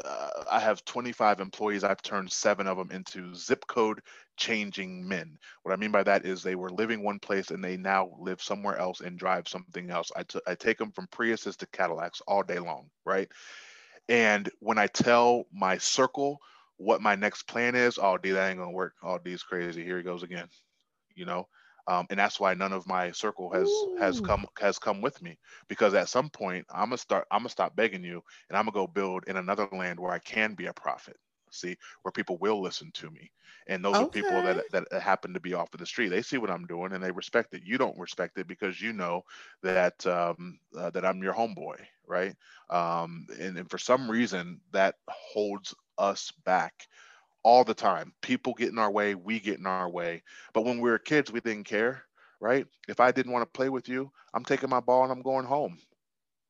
uh, 0.04 0.28
I 0.50 0.60
have 0.60 0.84
25 0.84 1.40
employees. 1.40 1.82
I've 1.84 2.02
turned 2.02 2.30
seven 2.30 2.66
of 2.66 2.76
them 2.76 2.90
into 2.90 3.34
zip 3.34 3.66
code 3.66 4.00
changing 4.36 5.06
men. 5.08 5.38
What 5.62 5.72
I 5.72 5.76
mean 5.76 5.90
by 5.90 6.02
that 6.02 6.26
is 6.26 6.42
they 6.42 6.54
were 6.54 6.70
living 6.70 7.02
one 7.02 7.18
place 7.18 7.50
and 7.50 7.64
they 7.64 7.76
now 7.78 8.10
live 8.20 8.42
somewhere 8.42 8.76
else 8.76 9.00
and 9.00 9.18
drive 9.18 9.48
something 9.48 9.90
else. 9.90 10.10
I 10.14 10.22
t- 10.24 10.40
I 10.46 10.54
take 10.54 10.78
them 10.78 10.92
from 10.92 11.06
Priuses 11.08 11.56
to 11.58 11.66
Cadillacs 11.68 12.20
all 12.26 12.42
day 12.42 12.58
long, 12.58 12.90
right? 13.06 13.30
And 14.08 14.50
when 14.60 14.78
I 14.78 14.86
tell 14.88 15.46
my 15.52 15.78
circle 15.78 16.38
what 16.78 17.00
my 17.02 17.14
next 17.16 17.44
plan 17.44 17.74
is, 17.74 17.98
oh, 18.00 18.18
D, 18.18 18.30
that 18.32 18.48
ain't 18.50 18.58
gonna 18.58 18.70
work. 18.72 18.94
Oh, 19.02 19.18
D's 19.18 19.42
crazy. 19.42 19.78
Here 19.78 19.92
he 19.92 19.96
goes 19.96 20.16
again. 20.16 20.42
You 21.10 21.20
know, 21.20 21.46
um, 21.86 22.06
and 22.10 22.18
that's 22.18 22.38
why 22.40 22.54
none 22.54 22.72
of 22.72 22.86
my 22.86 23.10
circle 23.12 23.50
has 23.52 23.86
has 23.98 24.20
come 24.20 24.46
has 24.58 24.78
come 24.78 25.00
with 25.00 25.20
me 25.22 25.38
because 25.68 25.94
at 25.94 26.08
some 26.08 26.30
point 26.30 26.66
I'm 26.70 26.86
gonna 26.86 26.98
start 26.98 27.26
I'm 27.30 27.40
gonna 27.40 27.50
stop 27.50 27.76
begging 27.76 28.04
you 28.04 28.22
and 28.48 28.56
I'm 28.58 28.64
gonna 28.66 28.74
go 28.74 28.86
build 28.86 29.24
in 29.28 29.36
another 29.36 29.66
land 29.66 29.92
where 29.92 30.06
I 30.06 30.10
can 30.10 30.46
be 30.46 30.58
a 30.58 30.66
prophet. 30.66 31.10
See, 31.44 31.70
where 31.96 32.10
people 32.12 32.36
will 32.36 32.60
listen 32.60 32.90
to 32.94 33.10
me, 33.10 33.30
and 33.66 33.84
those 33.84 34.00
are 34.00 34.06
people 34.06 34.42
that 34.42 34.58
that 34.72 34.86
happen 35.00 35.32
to 35.34 35.40
be 35.40 35.54
off 35.54 35.72
of 35.74 35.80
the 35.80 35.86
street. 35.86 36.08
They 36.08 36.22
see 36.22 36.38
what 36.38 36.50
I'm 36.50 36.66
doing 36.66 36.92
and 36.92 37.02
they 37.02 37.10
respect 37.12 37.54
it. 37.54 37.62
You 37.64 37.78
don't 37.78 37.98
respect 37.98 38.38
it 38.38 38.46
because 38.48 38.80
you 38.80 38.92
know 38.92 39.22
that 39.62 40.04
um, 40.06 40.58
uh, 40.76 40.90
that 40.90 41.04
I'm 41.04 41.22
your 41.22 41.34
homeboy, 41.34 41.76
right? 42.06 42.34
Um, 42.70 43.26
and, 43.40 43.58
and 43.58 43.70
for 43.70 43.78
some 43.78 44.10
reason 44.10 44.60
that 44.72 44.96
holds 45.08 45.74
us 45.98 46.32
back 46.44 46.74
all 47.42 47.64
the 47.64 47.74
time. 47.74 48.12
People 48.22 48.54
get 48.54 48.70
in 48.70 48.78
our 48.78 48.90
way, 48.90 49.14
we 49.14 49.38
get 49.40 49.58
in 49.58 49.66
our 49.66 49.88
way. 49.88 50.22
But 50.52 50.64
when 50.64 50.80
we 50.80 50.90
were 50.90 50.98
kids, 50.98 51.30
we 51.30 51.40
didn't 51.40 51.64
care, 51.64 52.04
right? 52.40 52.66
If 52.88 53.00
I 53.00 53.12
didn't 53.12 53.32
want 53.32 53.42
to 53.44 53.56
play 53.56 53.68
with 53.68 53.88
you, 53.88 54.10
I'm 54.34 54.44
taking 54.44 54.68
my 54.70 54.80
ball 54.80 55.04
and 55.04 55.12
I'm 55.12 55.22
going 55.22 55.46
home, 55.46 55.78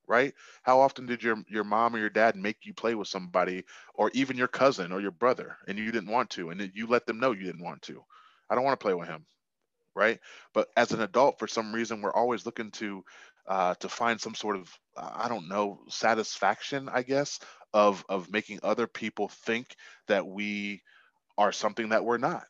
right? 0.07 0.33
How 0.63 0.79
often 0.79 1.05
did 1.05 1.23
your 1.23 1.37
your 1.49 1.63
mom 1.63 1.95
or 1.95 1.99
your 1.99 2.09
dad 2.09 2.35
make 2.35 2.65
you 2.65 2.73
play 2.73 2.95
with 2.95 3.07
somebody 3.07 3.65
or 3.93 4.09
even 4.13 4.37
your 4.37 4.47
cousin 4.47 4.91
or 4.91 5.01
your 5.01 5.11
brother 5.11 5.57
and 5.67 5.77
you 5.77 5.91
didn't 5.91 6.11
want 6.11 6.31
to 6.31 6.49
and 6.49 6.71
you 6.73 6.87
let 6.87 7.05
them 7.05 7.19
know 7.19 7.31
you 7.31 7.45
didn't 7.45 7.63
want 7.63 7.83
to? 7.83 8.03
I 8.49 8.55
don't 8.55 8.63
want 8.63 8.79
to 8.79 8.83
play 8.83 8.93
with 8.95 9.07
him, 9.07 9.25
right? 9.95 10.19
But 10.53 10.69
as 10.77 10.93
an 10.93 11.01
adult, 11.01 11.39
for 11.39 11.47
some 11.47 11.73
reason, 11.75 12.01
we're 12.01 12.13
always 12.13 12.45
looking 12.45 12.71
to 12.71 13.03
uh, 13.47 13.75
to 13.75 13.89
find 13.89 14.19
some 14.19 14.35
sort 14.35 14.57
of 14.57 14.79
I 14.97 15.27
don't 15.29 15.47
know 15.47 15.81
satisfaction, 15.89 16.89
I 16.91 17.03
guess, 17.03 17.39
of 17.77 18.05
of 18.09 18.31
making 18.31 18.61
other 18.63 18.87
people 18.87 19.29
think 19.29 19.75
that 20.07 20.27
we 20.27 20.83
are 21.37 21.53
something 21.53 21.89
that 21.89 22.05
we're 22.05 22.17
not. 22.19 22.45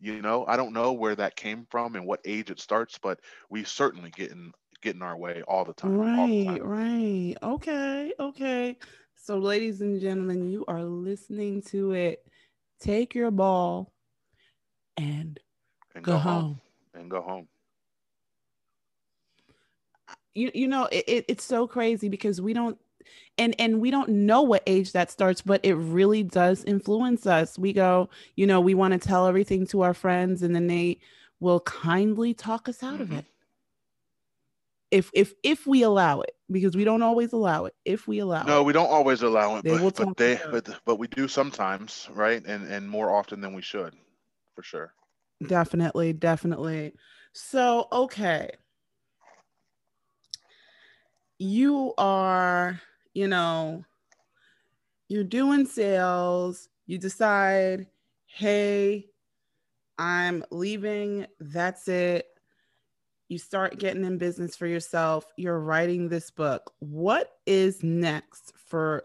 You 0.00 0.22
know, 0.22 0.46
I 0.46 0.56
don't 0.56 0.72
know 0.74 0.92
where 0.94 1.16
that 1.16 1.36
came 1.36 1.66
from 1.70 1.94
and 1.96 2.06
what 2.06 2.20
age 2.24 2.50
it 2.50 2.60
starts, 2.60 2.98
but 2.98 3.20
we 3.50 3.64
certainly 3.64 4.10
get 4.12 4.32
in 4.32 4.52
get 4.82 4.96
in 4.96 5.02
our 5.02 5.16
way 5.16 5.42
all 5.46 5.64
the 5.64 5.74
time, 5.74 6.06
all 6.14 6.28
the 6.28 6.34
Right, 6.34 6.58
time. 6.58 6.62
right. 6.62 7.34
Okay, 7.42 8.12
okay. 8.18 8.78
So, 9.14 9.38
ladies 9.38 9.80
and 9.80 10.00
gentlemen, 10.00 10.50
you 10.50 10.64
are 10.68 10.84
listening 10.84 11.62
to 11.64 11.92
it. 11.92 12.24
Take 12.80 13.14
your 13.14 13.30
ball 13.30 13.92
and 14.96 15.38
And 15.94 16.04
go, 16.04 16.18
go 16.18 16.18
home. 16.18 16.46
home 16.46 16.60
and 16.94 17.10
go 17.10 17.22
home. 17.22 17.48
You 20.34 20.50
you 20.54 20.68
know 20.68 20.86
it, 20.92 21.04
it, 21.06 21.24
it's 21.28 21.44
so 21.44 21.66
crazy 21.66 22.08
because 22.08 22.40
we 22.40 22.52
don't 22.54 22.78
and 23.38 23.54
and 23.58 23.80
we 23.80 23.90
don't 23.90 24.08
know 24.08 24.42
what 24.42 24.62
age 24.66 24.92
that 24.92 25.10
starts, 25.10 25.42
but 25.42 25.60
it 25.64 25.74
really 25.74 26.22
does 26.22 26.64
influence 26.64 27.26
us. 27.26 27.58
We 27.58 27.72
go, 27.72 28.08
you 28.36 28.46
know, 28.46 28.60
we 28.60 28.74
want 28.74 28.92
to 28.92 28.98
tell 29.08 29.26
everything 29.26 29.66
to 29.68 29.82
our 29.82 29.94
friends, 29.94 30.42
and 30.42 30.54
then 30.54 30.66
they 30.66 30.98
will 31.40 31.60
kindly 31.60 32.34
talk 32.34 32.68
us 32.68 32.82
out 32.82 33.00
of 33.00 33.08
Mhm. 33.08 33.18
it. 33.18 33.24
If 34.90 35.10
if 35.14 35.34
if 35.42 35.66
we 35.66 35.82
allow 35.82 36.20
it, 36.20 36.36
because 36.50 36.76
we 36.76 36.84
don't 36.84 37.02
always 37.02 37.32
allow 37.32 37.64
it. 37.66 37.74
If 37.84 38.06
we 38.06 38.20
allow 38.20 38.44
No, 38.44 38.60
it, 38.60 38.64
we 38.64 38.72
don't 38.72 38.90
always 38.90 39.22
allow 39.22 39.56
it, 39.56 39.64
They 39.64 39.76
but 39.76 39.94
but 39.96 40.16
they 40.16 40.40
but 40.50 40.80
but 40.84 40.96
we 40.96 41.08
do 41.08 41.28
sometimes, 41.28 42.08
right? 42.12 42.42
And 42.46 42.66
and 42.70 42.88
more 42.88 43.10
often 43.10 43.40
than 43.40 43.52
we 43.54 43.62
should, 43.62 43.94
for 44.54 44.62
sure. 44.62 44.94
Definitely, 45.46 46.12
definitely. 46.14 46.94
So, 47.32 47.88
okay. 47.92 48.50
You 51.38 51.92
are, 51.98 52.80
you 53.16 53.26
know, 53.26 53.82
you're 55.08 55.24
doing 55.24 55.64
sales. 55.64 56.68
You 56.84 56.98
decide, 56.98 57.86
hey, 58.26 59.06
I'm 59.96 60.44
leaving. 60.50 61.26
That's 61.40 61.88
it. 61.88 62.26
You 63.28 63.38
start 63.38 63.78
getting 63.78 64.04
in 64.04 64.18
business 64.18 64.54
for 64.54 64.66
yourself. 64.66 65.24
You're 65.38 65.60
writing 65.60 66.10
this 66.10 66.30
book. 66.30 66.74
What 66.80 67.32
is 67.46 67.82
next 67.82 68.52
for 68.66 69.04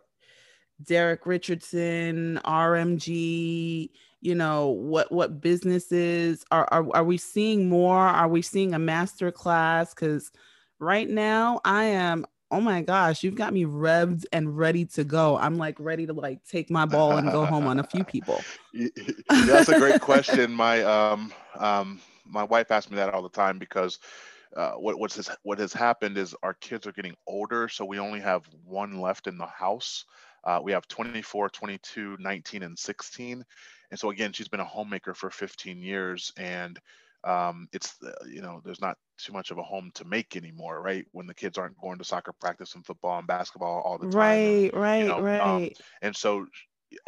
Deryck 0.84 1.26
Richardson, 1.26 2.38
RMG? 2.44 3.92
You 4.20 4.36
know 4.36 4.68
what 4.68 5.10
what 5.12 5.40
businesses 5.40 6.46
are 6.52 6.68
are, 6.70 6.86
are 6.94 7.04
we 7.06 7.18
seeing 7.18 7.70
more? 7.70 7.98
Are 7.98 8.28
we 8.28 8.42
seeing 8.42 8.74
a 8.74 8.80
master 8.80 9.32
class? 9.32 9.94
Because 9.94 10.32
right 10.80 11.10
now 11.10 11.62
I 11.64 11.86
am. 11.86 12.26
Oh 12.52 12.60
my 12.60 12.82
gosh, 12.82 13.24
you've 13.24 13.36
got 13.36 13.54
me 13.54 13.64
revved 13.64 14.26
and 14.34 14.58
ready 14.58 14.86
to 14.86 15.06
go. 15.06 15.38
I'm 15.38 15.58
like 15.58 15.80
ready 15.80 16.06
to 16.06 16.14
like 16.14 16.44
take 16.44 16.70
my 16.70 16.86
ball 16.86 17.14
and 17.18 17.32
go 17.32 17.46
home 17.46 17.66
on 17.66 17.80
a 17.80 17.84
few 17.84 18.04
people. 18.04 18.42
That's 19.30 19.70
a 19.70 19.80
great 19.80 20.02
question. 20.02 20.52
My 20.52 20.84
um 20.84 21.34
um 21.58 22.02
my 22.26 22.44
wife 22.44 22.70
asks 22.72 22.92
me 22.92 22.98
that 22.98 23.14
all 23.14 23.22
the 23.22 23.30
time 23.30 23.58
because 23.58 24.00
uh, 24.56 24.74
what 24.74 25.00
what's 25.00 25.16
this, 25.16 25.30
what 25.44 25.60
has 25.60 25.72
happened 25.72 26.18
is 26.18 26.36
our 26.44 26.54
kids 26.56 26.86
are 26.86 26.92
getting 26.92 27.16
older, 27.26 27.70
so 27.70 27.86
we 27.86 28.00
only 28.00 28.20
have 28.20 28.46
one 28.66 29.00
left 29.00 29.28
in 29.28 29.38
the 29.38 29.46
house. 29.46 30.04
Uh, 30.44 30.60
we 30.62 30.72
have 30.72 30.88
24, 30.88 31.50
22, 31.50 32.18
19, 32.20 32.64
and 32.64 32.78
16. 32.78 33.46
And 33.92 34.00
so 34.00 34.10
again, 34.10 34.34
she's 34.34 34.48
been 34.48 34.60
a 34.60 34.66
homemaker 34.66 35.14
for 35.14 35.30
15 35.30 35.82
years, 35.82 36.34
and 36.38 36.80
um, 37.24 37.68
it's 37.74 38.02
uh, 38.04 38.12
you 38.28 38.42
know 38.42 38.62
there's 38.64 38.82
not 38.82 38.98
too 39.18 39.34
much 39.34 39.52
of 39.52 39.58
a 39.58 39.64
home 39.64 39.92
to 39.96 40.06
make 40.06 40.36
anymore, 40.36 40.82
right? 40.82 41.06
When 41.12 41.28
the 41.28 41.34
kids 41.36 41.58
aren't 41.58 41.78
going 41.80 41.98
to 42.00 42.04
soccer 42.06 42.34
practice 42.34 42.76
and 42.76 42.86
football 42.86 43.18
and 43.20 43.28
basketball 43.28 43.82
all 43.82 43.98
the 43.98 44.08
time, 44.08 44.44
Right, 44.44 44.70
right, 44.74 44.98
you 44.98 45.06
know, 45.06 45.24
um, 45.40 45.70
right. 45.70 45.78
and 46.02 46.16
so 46.16 46.46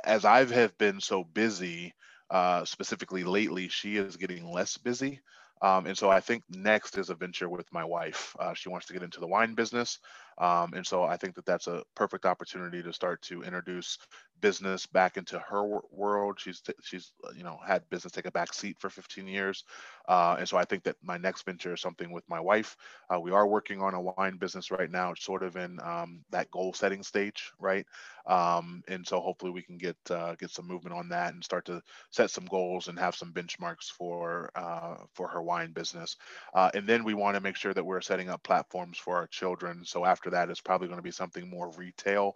as 0.03 0.25
I've 0.25 0.51
have 0.51 0.77
been 0.77 0.99
so 1.01 1.23
busy, 1.23 1.93
uh, 2.29 2.65
specifically 2.65 3.23
lately, 3.23 3.67
she 3.69 3.97
is 3.97 4.17
getting 4.17 4.45
less 4.51 4.77
busy. 4.77 5.21
Um, 5.61 5.85
and 5.85 5.97
so 5.97 6.09
I 6.09 6.19
think 6.19 6.43
next 6.49 6.97
is 6.97 7.09
a 7.09 7.15
venture 7.15 7.47
with 7.49 7.71
my 7.71 7.85
wife. 7.85 8.35
Uh, 8.39 8.53
she 8.53 8.69
wants 8.69 8.87
to 8.87 8.93
get 8.93 9.03
into 9.03 9.19
the 9.21 9.27
wine 9.27 9.55
business. 9.55 9.99
Um, 10.37 10.73
and 10.73 10.85
so 10.85 11.03
I 11.03 11.15
think 11.17 11.35
that 11.35 11.45
that's 11.45 11.67
a 11.67 11.83
perfect 11.95 12.25
opportunity 12.25 12.83
to 12.83 12.91
start 12.93 13.21
to 13.23 13.43
introduce 13.43 13.97
business 14.43 14.85
back 14.87 15.17
into 15.17 15.39
her 15.39 15.81
world. 15.91 16.39
She's, 16.39 16.61
she's, 16.83 17.13
uh, 17.25 17.31
you 17.35 17.45
know, 17.45 17.59
had 17.67 17.89
business 17.89 18.13
take 18.13 18.27
a 18.27 18.31
back 18.31 18.53
seat 18.53 18.77
for 18.79 18.91
15 18.91 19.27
years. 19.27 19.65
Uh, 20.07 20.37
and 20.39 20.49
so 20.49 20.57
I 20.57 20.65
think 20.65 20.83
that 20.85 20.97
my 21.03 21.17
next 21.17 21.45
venture 21.47 21.73
is 21.75 21.81
something 21.81 22.11
with 22.11 22.29
my 22.29 22.41
wife. 22.41 22.77
Uh, 23.13 23.21
we 23.21 23.31
are 23.31 23.47
working 23.47 23.81
on 23.81 23.95
a 23.95 24.01
wine 24.01 24.37
business 24.37 24.71
right 24.71 24.91
now. 24.91 25.15
Sort 25.15 25.43
of 25.43 25.57
in 25.57 25.79
um, 25.83 26.25
that 26.31 26.51
goal 26.51 26.73
setting 26.73 27.03
stage, 27.03 27.53
right? 27.59 27.87
um, 28.27 28.83
and 28.89 29.07
so 29.07 29.21
hopefully 29.21 29.51
we 29.51 29.63
can 29.63 29.77
get 29.77 29.97
uh, 30.11 30.35
get 30.35 30.51
some 30.51 30.67
movement 30.67 30.95
on 30.95 31.09
that 31.09 31.33
and 31.33 31.43
start 31.43 31.65
to 31.65 31.81
set 32.11 32.31
some 32.31 32.45
goals 32.45 32.87
and 32.89 32.99
have 32.99 33.15
some 33.15 33.33
benchmarks 33.33 33.85
for 33.91 34.51
uh, 34.55 34.95
for 35.13 35.27
her 35.27 35.43
wine 35.43 35.73
business. 35.73 36.17
Uh, 36.55 36.71
and 36.75 36.87
then 36.87 37.03
we 37.03 37.15
want 37.15 37.35
to 37.35 37.41
make 37.41 37.57
sure 37.57 37.75
that 37.75 37.85
we're 37.85 38.01
setting 38.01 38.29
up 38.29 38.43
platforms 38.43 38.97
for 38.97 39.17
our 39.17 39.27
children. 39.27 39.83
So 39.85 40.05
after 40.05 40.31
that, 40.31 40.49
it's 40.49 40.61
probably 40.61 40.87
going 40.87 40.99
to 40.99 41.03
be 41.03 41.11
something 41.11 41.49
more 41.49 41.71
retail 41.77 42.35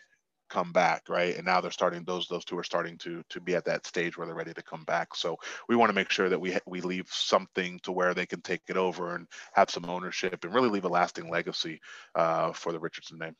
come 0.50 0.72
back 0.72 1.08
right? 1.08 1.36
And 1.36 1.46
now 1.46 1.60
they're 1.60 1.70
starting 1.70 2.04
those 2.04 2.26
those 2.28 2.44
two 2.44 2.58
are 2.58 2.64
starting 2.64 2.98
to 2.98 3.22
to 3.30 3.40
be 3.40 3.54
at 3.54 3.64
that 3.64 3.86
stage 3.86 4.18
where 4.18 4.26
they're 4.26 4.36
ready 4.36 4.52
to 4.52 4.62
come 4.62 4.84
back. 4.84 5.14
So 5.14 5.38
we 5.68 5.76
want 5.76 5.90
to 5.90 5.94
make 5.94 6.10
sure 6.10 6.28
that 6.28 6.40
we 6.40 6.58
we 6.66 6.80
leave 6.80 7.08
something 7.08 7.80
to 7.84 7.92
where 7.92 8.12
they 8.12 8.26
can 8.26 8.42
take 8.42 8.62
it 8.68 8.76
over 8.76 9.14
and 9.14 9.26
have 9.54 9.70
some 9.70 9.86
ownership 9.86 10.44
and 10.44 10.54
really 10.54 10.68
leave 10.68 10.84
a 10.84 10.88
lasting 10.88 11.30
legacy 11.30 11.80
uh, 12.14 12.52
for 12.52 12.72
the 12.72 12.80
richardson 12.80 13.18
name. 13.18 13.36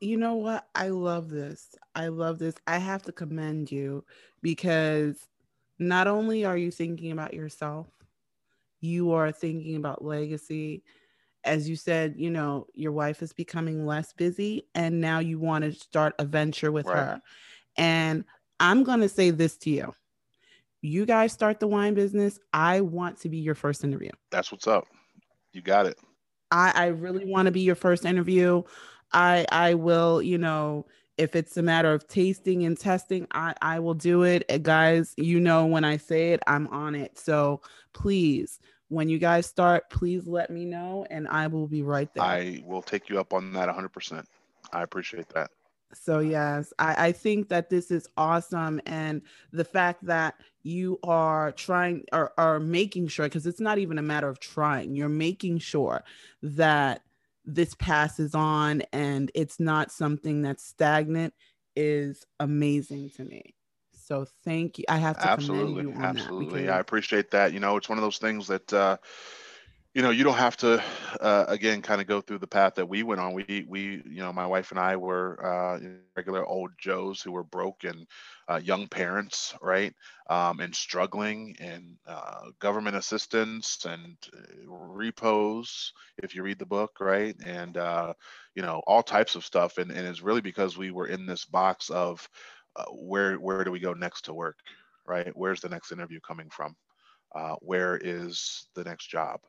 You 0.00 0.16
know 0.16 0.36
what? 0.36 0.66
I 0.74 0.88
love 0.88 1.28
this. 1.28 1.74
I 1.94 2.08
love 2.08 2.38
this. 2.38 2.54
I 2.66 2.78
have 2.78 3.02
to 3.02 3.12
commend 3.12 3.70
you 3.70 4.04
because 4.40 5.28
not 5.78 6.06
only 6.06 6.46
are 6.46 6.56
you 6.56 6.70
thinking 6.70 7.12
about 7.12 7.34
yourself 7.34 7.86
you 8.80 9.12
are 9.12 9.30
thinking 9.30 9.76
about 9.76 10.04
legacy 10.04 10.82
as 11.44 11.68
you 11.68 11.76
said, 11.76 12.14
you 12.16 12.30
know, 12.30 12.66
your 12.74 12.92
wife 12.92 13.22
is 13.22 13.32
becoming 13.32 13.86
less 13.86 14.12
busy 14.12 14.66
and 14.74 15.00
now 15.00 15.18
you 15.18 15.38
want 15.38 15.64
to 15.64 15.72
start 15.72 16.14
a 16.18 16.24
venture 16.24 16.70
with 16.70 16.86
right. 16.86 16.96
her. 16.96 17.22
And 17.76 18.24
I'm 18.58 18.84
going 18.84 19.00
to 19.00 19.08
say 19.08 19.30
this 19.30 19.56
to 19.58 19.70
you. 19.70 19.94
You 20.82 21.06
guys 21.06 21.32
start 21.32 21.60
the 21.60 21.66
wine 21.66 21.94
business. 21.94 22.38
I 22.52 22.80
want 22.80 23.20
to 23.20 23.28
be 23.28 23.38
your 23.38 23.54
first 23.54 23.84
interview. 23.84 24.10
That's 24.30 24.50
what's 24.50 24.66
up. 24.66 24.86
You 25.52 25.62
got 25.62 25.86
it. 25.86 25.98
I, 26.50 26.72
I 26.74 26.86
really 26.86 27.24
want 27.24 27.46
to 27.46 27.52
be 27.52 27.60
your 27.60 27.74
first 27.74 28.04
interview. 28.04 28.62
I 29.12 29.46
I 29.50 29.74
will, 29.74 30.22
you 30.22 30.38
know, 30.38 30.86
if 31.20 31.36
it's 31.36 31.56
a 31.56 31.62
matter 31.62 31.92
of 31.92 32.08
tasting 32.08 32.64
and 32.64 32.78
testing, 32.78 33.26
I, 33.32 33.54
I 33.60 33.78
will 33.78 33.94
do 33.94 34.22
it. 34.22 34.62
guys, 34.62 35.12
you 35.18 35.38
know, 35.38 35.66
when 35.66 35.84
I 35.84 35.98
say 35.98 36.32
it, 36.32 36.40
I'm 36.46 36.66
on 36.68 36.94
it. 36.94 37.18
So 37.18 37.60
please 37.92 38.58
when 38.90 39.08
you 39.08 39.18
guys 39.18 39.46
start, 39.46 39.88
please 39.88 40.26
let 40.26 40.50
me 40.50 40.64
know 40.64 41.06
and 41.10 41.26
I 41.28 41.46
will 41.46 41.68
be 41.68 41.82
right 41.82 42.12
there. 42.12 42.24
I 42.24 42.62
will 42.66 42.82
take 42.82 43.08
you 43.08 43.18
up 43.18 43.32
on 43.32 43.52
that 43.52 43.68
100%. 43.68 44.24
I 44.72 44.82
appreciate 44.82 45.28
that. 45.30 45.50
So, 45.92 46.18
yes, 46.18 46.72
I, 46.78 47.06
I 47.06 47.12
think 47.12 47.48
that 47.48 47.70
this 47.70 47.90
is 47.90 48.08
awesome. 48.16 48.80
And 48.86 49.22
the 49.52 49.64
fact 49.64 50.04
that 50.06 50.34
you 50.62 50.98
are 51.04 51.52
trying 51.52 52.04
or 52.12 52.32
are 52.36 52.60
making 52.60 53.08
sure, 53.08 53.26
because 53.26 53.46
it's 53.46 53.60
not 53.60 53.78
even 53.78 53.98
a 53.98 54.02
matter 54.02 54.28
of 54.28 54.40
trying, 54.40 54.94
you're 54.94 55.08
making 55.08 55.58
sure 55.58 56.04
that 56.42 57.02
this 57.44 57.74
passes 57.74 58.34
on 58.34 58.82
and 58.92 59.30
it's 59.34 59.58
not 59.60 59.90
something 59.90 60.42
that's 60.42 60.64
stagnant 60.64 61.32
is 61.76 62.26
amazing 62.40 63.10
to 63.10 63.24
me. 63.24 63.54
So 64.10 64.26
thank 64.44 64.78
you. 64.80 64.84
I 64.88 64.96
have 64.96 65.18
to 65.18 65.28
absolutely, 65.28 65.84
you 65.84 65.92
on 65.92 66.04
absolutely. 66.04 66.62
Because... 66.62 66.74
I 66.74 66.80
appreciate 66.80 67.30
that. 67.30 67.52
You 67.52 67.60
know, 67.60 67.76
it's 67.76 67.88
one 67.88 67.96
of 67.96 68.02
those 68.02 68.18
things 68.18 68.48
that 68.48 68.72
uh, 68.72 68.96
you 69.94 70.02
know 70.02 70.10
you 70.10 70.24
don't 70.24 70.36
have 70.36 70.56
to 70.58 70.82
uh, 71.20 71.44
again 71.46 71.80
kind 71.80 72.00
of 72.00 72.08
go 72.08 72.20
through 72.20 72.38
the 72.38 72.48
path 72.48 72.74
that 72.74 72.88
we 72.88 73.04
went 73.04 73.20
on. 73.20 73.34
We 73.34 73.64
we 73.68 74.02
you 74.04 74.20
know 74.20 74.32
my 74.32 74.48
wife 74.48 74.72
and 74.72 74.80
I 74.80 74.96
were 74.96 75.38
uh, 75.46 75.78
regular 76.16 76.44
old 76.44 76.72
Joes 76.76 77.22
who 77.22 77.30
were 77.30 77.44
broke 77.44 77.84
and 77.84 78.04
uh, 78.48 78.60
young 78.60 78.88
parents, 78.88 79.54
right, 79.62 79.94
um, 80.28 80.58
and 80.58 80.74
struggling 80.74 81.54
and 81.60 81.94
uh, 82.04 82.46
government 82.58 82.96
assistance 82.96 83.86
and 83.88 84.16
uh, 84.34 84.66
repos. 84.66 85.92
If 86.20 86.34
you 86.34 86.42
read 86.42 86.58
the 86.58 86.66
book, 86.66 86.96
right, 86.98 87.36
and 87.46 87.76
you 88.56 88.62
know 88.62 88.82
all 88.88 89.04
types 89.04 89.36
of 89.36 89.44
stuff, 89.44 89.78
and 89.78 89.92
and 89.92 90.04
it's 90.04 90.20
really 90.20 90.40
because 90.40 90.76
we 90.76 90.90
were 90.90 91.06
in 91.06 91.26
this 91.26 91.44
box 91.44 91.90
of 91.90 92.28
uh, 92.76 92.84
where 92.86 93.34
where 93.36 93.64
do 93.64 93.70
we 93.70 93.80
go 93.80 93.92
next 93.92 94.22
to 94.26 94.34
work 94.34 94.56
right? 95.10 95.32
Where's 95.34 95.60
the 95.60 95.68
next 95.68 95.92
interview 95.92 96.20
coming 96.20 96.48
from? 96.50 96.76
Uh, 97.34 97.56
where 97.60 97.96
is 97.96 98.66
the 98.74 98.84
next 98.84 99.08
job? 99.08 99.40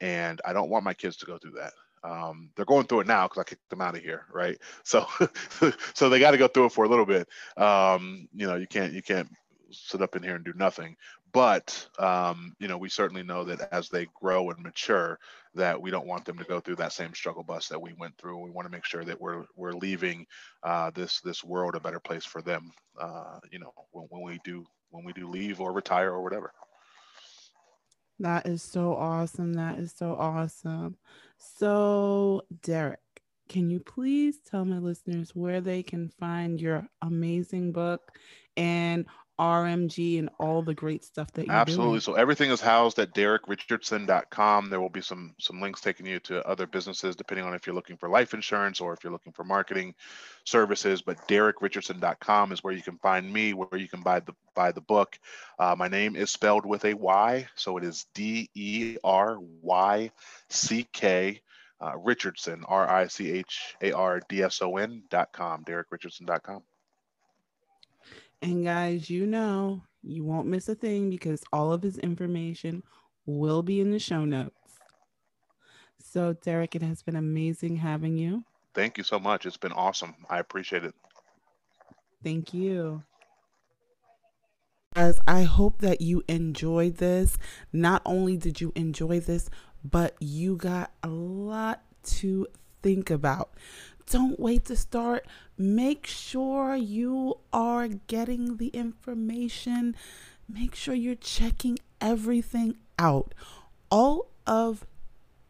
And 0.00 0.40
i 0.44 0.52
don't 0.52 0.68
want 0.68 0.84
my 0.84 0.94
kids 0.94 1.16
to 1.18 1.26
go 1.26 1.38
through 1.38 1.52
that. 1.52 1.72
Um, 2.04 2.50
they're 2.54 2.66
going 2.66 2.86
through 2.86 3.00
it 3.00 3.06
now 3.06 3.26
because 3.26 3.40
i 3.40 3.44
kicked 3.44 3.68
them 3.70 3.80
out 3.80 3.96
of 3.96 4.02
here 4.02 4.26
right? 4.32 4.58
So 4.84 5.06
so 5.94 6.08
they 6.08 6.20
got 6.20 6.32
to 6.32 6.38
go 6.38 6.48
through 6.48 6.66
it 6.66 6.72
for 6.72 6.84
a 6.84 6.88
little 6.88 7.06
bit. 7.06 7.28
Um, 7.56 8.28
you 8.32 8.46
know 8.46 8.56
you 8.56 8.66
can't 8.66 8.92
you 8.92 9.02
can't 9.02 9.28
sit 9.70 10.02
up 10.02 10.14
in 10.14 10.22
here 10.22 10.36
and 10.36 10.44
do 10.44 10.52
nothing 10.54 10.96
but 11.36 11.86
um, 11.98 12.54
you 12.58 12.66
know 12.66 12.78
we 12.78 12.88
certainly 12.88 13.22
know 13.22 13.44
that 13.44 13.68
as 13.70 13.90
they 13.90 14.06
grow 14.14 14.48
and 14.48 14.62
mature 14.62 15.18
that 15.54 15.78
we 15.78 15.90
don't 15.90 16.06
want 16.06 16.24
them 16.24 16.38
to 16.38 16.44
go 16.44 16.60
through 16.60 16.76
that 16.76 16.94
same 16.94 17.12
struggle 17.12 17.42
bus 17.42 17.68
that 17.68 17.80
we 17.80 17.92
went 17.98 18.16
through. 18.16 18.38
We 18.38 18.50
want 18.50 18.64
to 18.64 18.72
make 18.72 18.86
sure 18.86 19.04
that 19.04 19.20
we're 19.20 19.44
we're 19.54 19.74
leaving 19.74 20.24
uh, 20.62 20.90
this 20.94 21.20
this 21.20 21.44
world 21.44 21.74
a 21.74 21.80
better 21.80 22.00
place 22.00 22.24
for 22.24 22.40
them 22.40 22.72
uh, 22.98 23.38
you 23.52 23.58
know 23.58 23.70
when, 23.90 24.06
when 24.08 24.22
we 24.22 24.40
do 24.44 24.64
when 24.88 25.04
we 25.04 25.12
do 25.12 25.28
leave 25.28 25.60
or 25.60 25.74
retire 25.74 26.10
or 26.10 26.22
whatever. 26.22 26.52
That 28.18 28.46
is 28.46 28.62
so 28.62 28.94
awesome. 28.96 29.52
That 29.52 29.78
is 29.78 29.92
so 29.94 30.16
awesome. 30.18 30.96
So 31.36 32.46
deryck 32.62 32.96
can 33.50 33.68
you 33.68 33.78
please 33.78 34.38
tell 34.38 34.64
my 34.64 34.78
listeners 34.78 35.34
where 35.34 35.60
they 35.60 35.82
can 35.82 36.08
find 36.08 36.60
your 36.60 36.88
amazing 37.02 37.72
book 37.72 38.12
and 38.56 39.04
RMG 39.38 40.18
and 40.18 40.30
all 40.38 40.62
the 40.62 40.74
great 40.74 41.04
stuff 41.04 41.30
that 41.32 41.46
you're 41.46 41.54
Absolutely. 41.54 41.92
Doing. 41.92 42.00
So 42.00 42.14
everything 42.14 42.50
is 42.50 42.60
housed 42.60 42.98
at 42.98 43.14
deryckrichardson.com. 43.14 44.70
There 44.70 44.80
will 44.80 44.88
be 44.88 45.02
some 45.02 45.34
some 45.38 45.60
links 45.60 45.80
taking 45.80 46.06
you 46.06 46.18
to 46.20 46.46
other 46.46 46.66
businesses 46.66 47.16
depending 47.16 47.46
on 47.46 47.54
if 47.54 47.66
you're 47.66 47.74
looking 47.74 47.96
for 47.96 48.08
life 48.08 48.34
insurance 48.34 48.80
or 48.80 48.92
if 48.94 49.04
you're 49.04 49.12
looking 49.12 49.32
for 49.32 49.44
marketing 49.44 49.94
services. 50.44 51.02
But 51.02 51.28
deryckrichardson.com 51.28 52.52
is 52.52 52.64
where 52.64 52.72
you 52.72 52.82
can 52.82 52.98
find 52.98 53.30
me, 53.30 53.52
where 53.52 53.78
you 53.78 53.88
can 53.88 54.02
buy 54.02 54.20
the 54.20 54.32
buy 54.54 54.72
the 54.72 54.80
book. 54.80 55.18
Uh, 55.58 55.74
my 55.76 55.88
name 55.88 56.16
is 56.16 56.30
spelled 56.30 56.64
with 56.64 56.84
a 56.84 56.94
Y, 56.94 57.46
so 57.54 57.76
it 57.76 57.84
is 57.84 58.06
D 58.14 58.48
E 58.54 58.96
R 59.04 59.38
Y 59.62 60.10
C 60.48 60.86
K. 60.92 61.40
Uh, 61.78 61.92
Richardson, 61.98 62.64
R 62.66 62.88
I 62.88 63.06
C 63.06 63.30
H 63.30 63.76
A 63.82 63.92
R 63.92 64.22
D 64.30 64.42
S 64.42 64.62
O 64.62 64.78
N 64.78 65.02
dot 65.10 65.30
com, 65.32 65.62
deryckrichardson.com. 65.62 66.62
And 68.42 68.64
guys, 68.64 69.08
you 69.10 69.26
know, 69.26 69.82
you 70.02 70.24
won't 70.24 70.46
miss 70.46 70.68
a 70.68 70.74
thing 70.74 71.10
because 71.10 71.42
all 71.52 71.72
of 71.72 71.82
his 71.82 71.98
information 71.98 72.82
will 73.24 73.62
be 73.62 73.80
in 73.80 73.90
the 73.90 73.98
show 73.98 74.24
notes. 74.24 74.52
So, 75.98 76.34
Deryck, 76.34 76.74
it 76.74 76.82
has 76.82 77.02
been 77.02 77.16
amazing 77.16 77.76
having 77.76 78.16
you. 78.16 78.44
Thank 78.74 78.98
you 78.98 79.04
so 79.04 79.18
much. 79.18 79.46
It's 79.46 79.56
been 79.56 79.72
awesome. 79.72 80.14
I 80.30 80.38
appreciate 80.38 80.84
it. 80.84 80.94
Thank 82.22 82.54
you. 82.54 83.02
Guys, 84.94 85.18
I 85.26 85.42
hope 85.42 85.80
that 85.80 86.00
you 86.00 86.22
enjoyed 86.28 86.96
this. 86.96 87.36
Not 87.72 88.00
only 88.06 88.36
did 88.36 88.60
you 88.60 88.72
enjoy 88.74 89.20
this, 89.20 89.50
but 89.84 90.14
you 90.20 90.56
got 90.56 90.92
a 91.02 91.08
lot 91.08 91.82
to 92.04 92.46
think 92.82 93.10
about. 93.10 93.50
Don't 94.08 94.38
wait 94.38 94.64
to 94.66 94.76
start. 94.76 95.26
Make 95.58 96.06
sure 96.06 96.76
you 96.76 97.38
are 97.52 97.88
getting 97.88 98.58
the 98.58 98.68
information. 98.68 99.96
Make 100.48 100.74
sure 100.74 100.94
you're 100.94 101.16
checking 101.16 101.78
everything 102.00 102.76
out. 102.98 103.34
All 103.90 104.28
of 104.46 104.86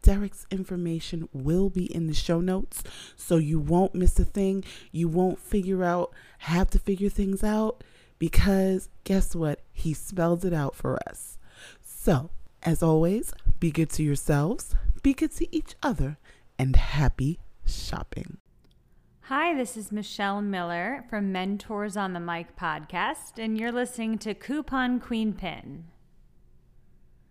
Deryck's 0.02 0.46
information 0.50 1.28
will 1.32 1.68
be 1.68 1.92
in 1.92 2.06
the 2.06 2.14
show 2.14 2.40
notes 2.40 2.82
so 3.16 3.36
you 3.36 3.58
won't 3.58 3.94
miss 3.94 4.18
a 4.18 4.24
thing. 4.24 4.64
You 4.92 5.08
won't 5.08 5.38
figure 5.38 5.84
out, 5.84 6.12
have 6.38 6.70
to 6.70 6.78
figure 6.78 7.08
things 7.08 7.42
out 7.44 7.82
because 8.18 8.88
guess 9.04 9.34
what? 9.34 9.60
He 9.72 9.92
spells 9.92 10.44
it 10.44 10.52
out 10.52 10.74
for 10.74 10.98
us. 11.08 11.38
So, 11.84 12.30
as 12.62 12.82
always, 12.82 13.32
be 13.58 13.70
good 13.70 13.90
to 13.90 14.02
yourselves, 14.02 14.74
be 15.02 15.12
good 15.12 15.32
to 15.36 15.54
each 15.54 15.74
other, 15.82 16.18
and 16.58 16.76
happy 16.76 17.40
shopping. 17.66 18.38
Hi, 19.28 19.54
this 19.54 19.76
is 19.76 19.90
Michelle 19.90 20.40
Miller 20.40 21.04
from 21.10 21.32
Mentors 21.32 21.96
on 21.96 22.12
the 22.12 22.20
Mic 22.20 22.54
podcast, 22.54 23.42
and 23.42 23.58
you're 23.58 23.72
listening 23.72 24.18
to 24.18 24.34
Coupon 24.34 25.00
Queen 25.00 25.32
Pin. 25.32 25.82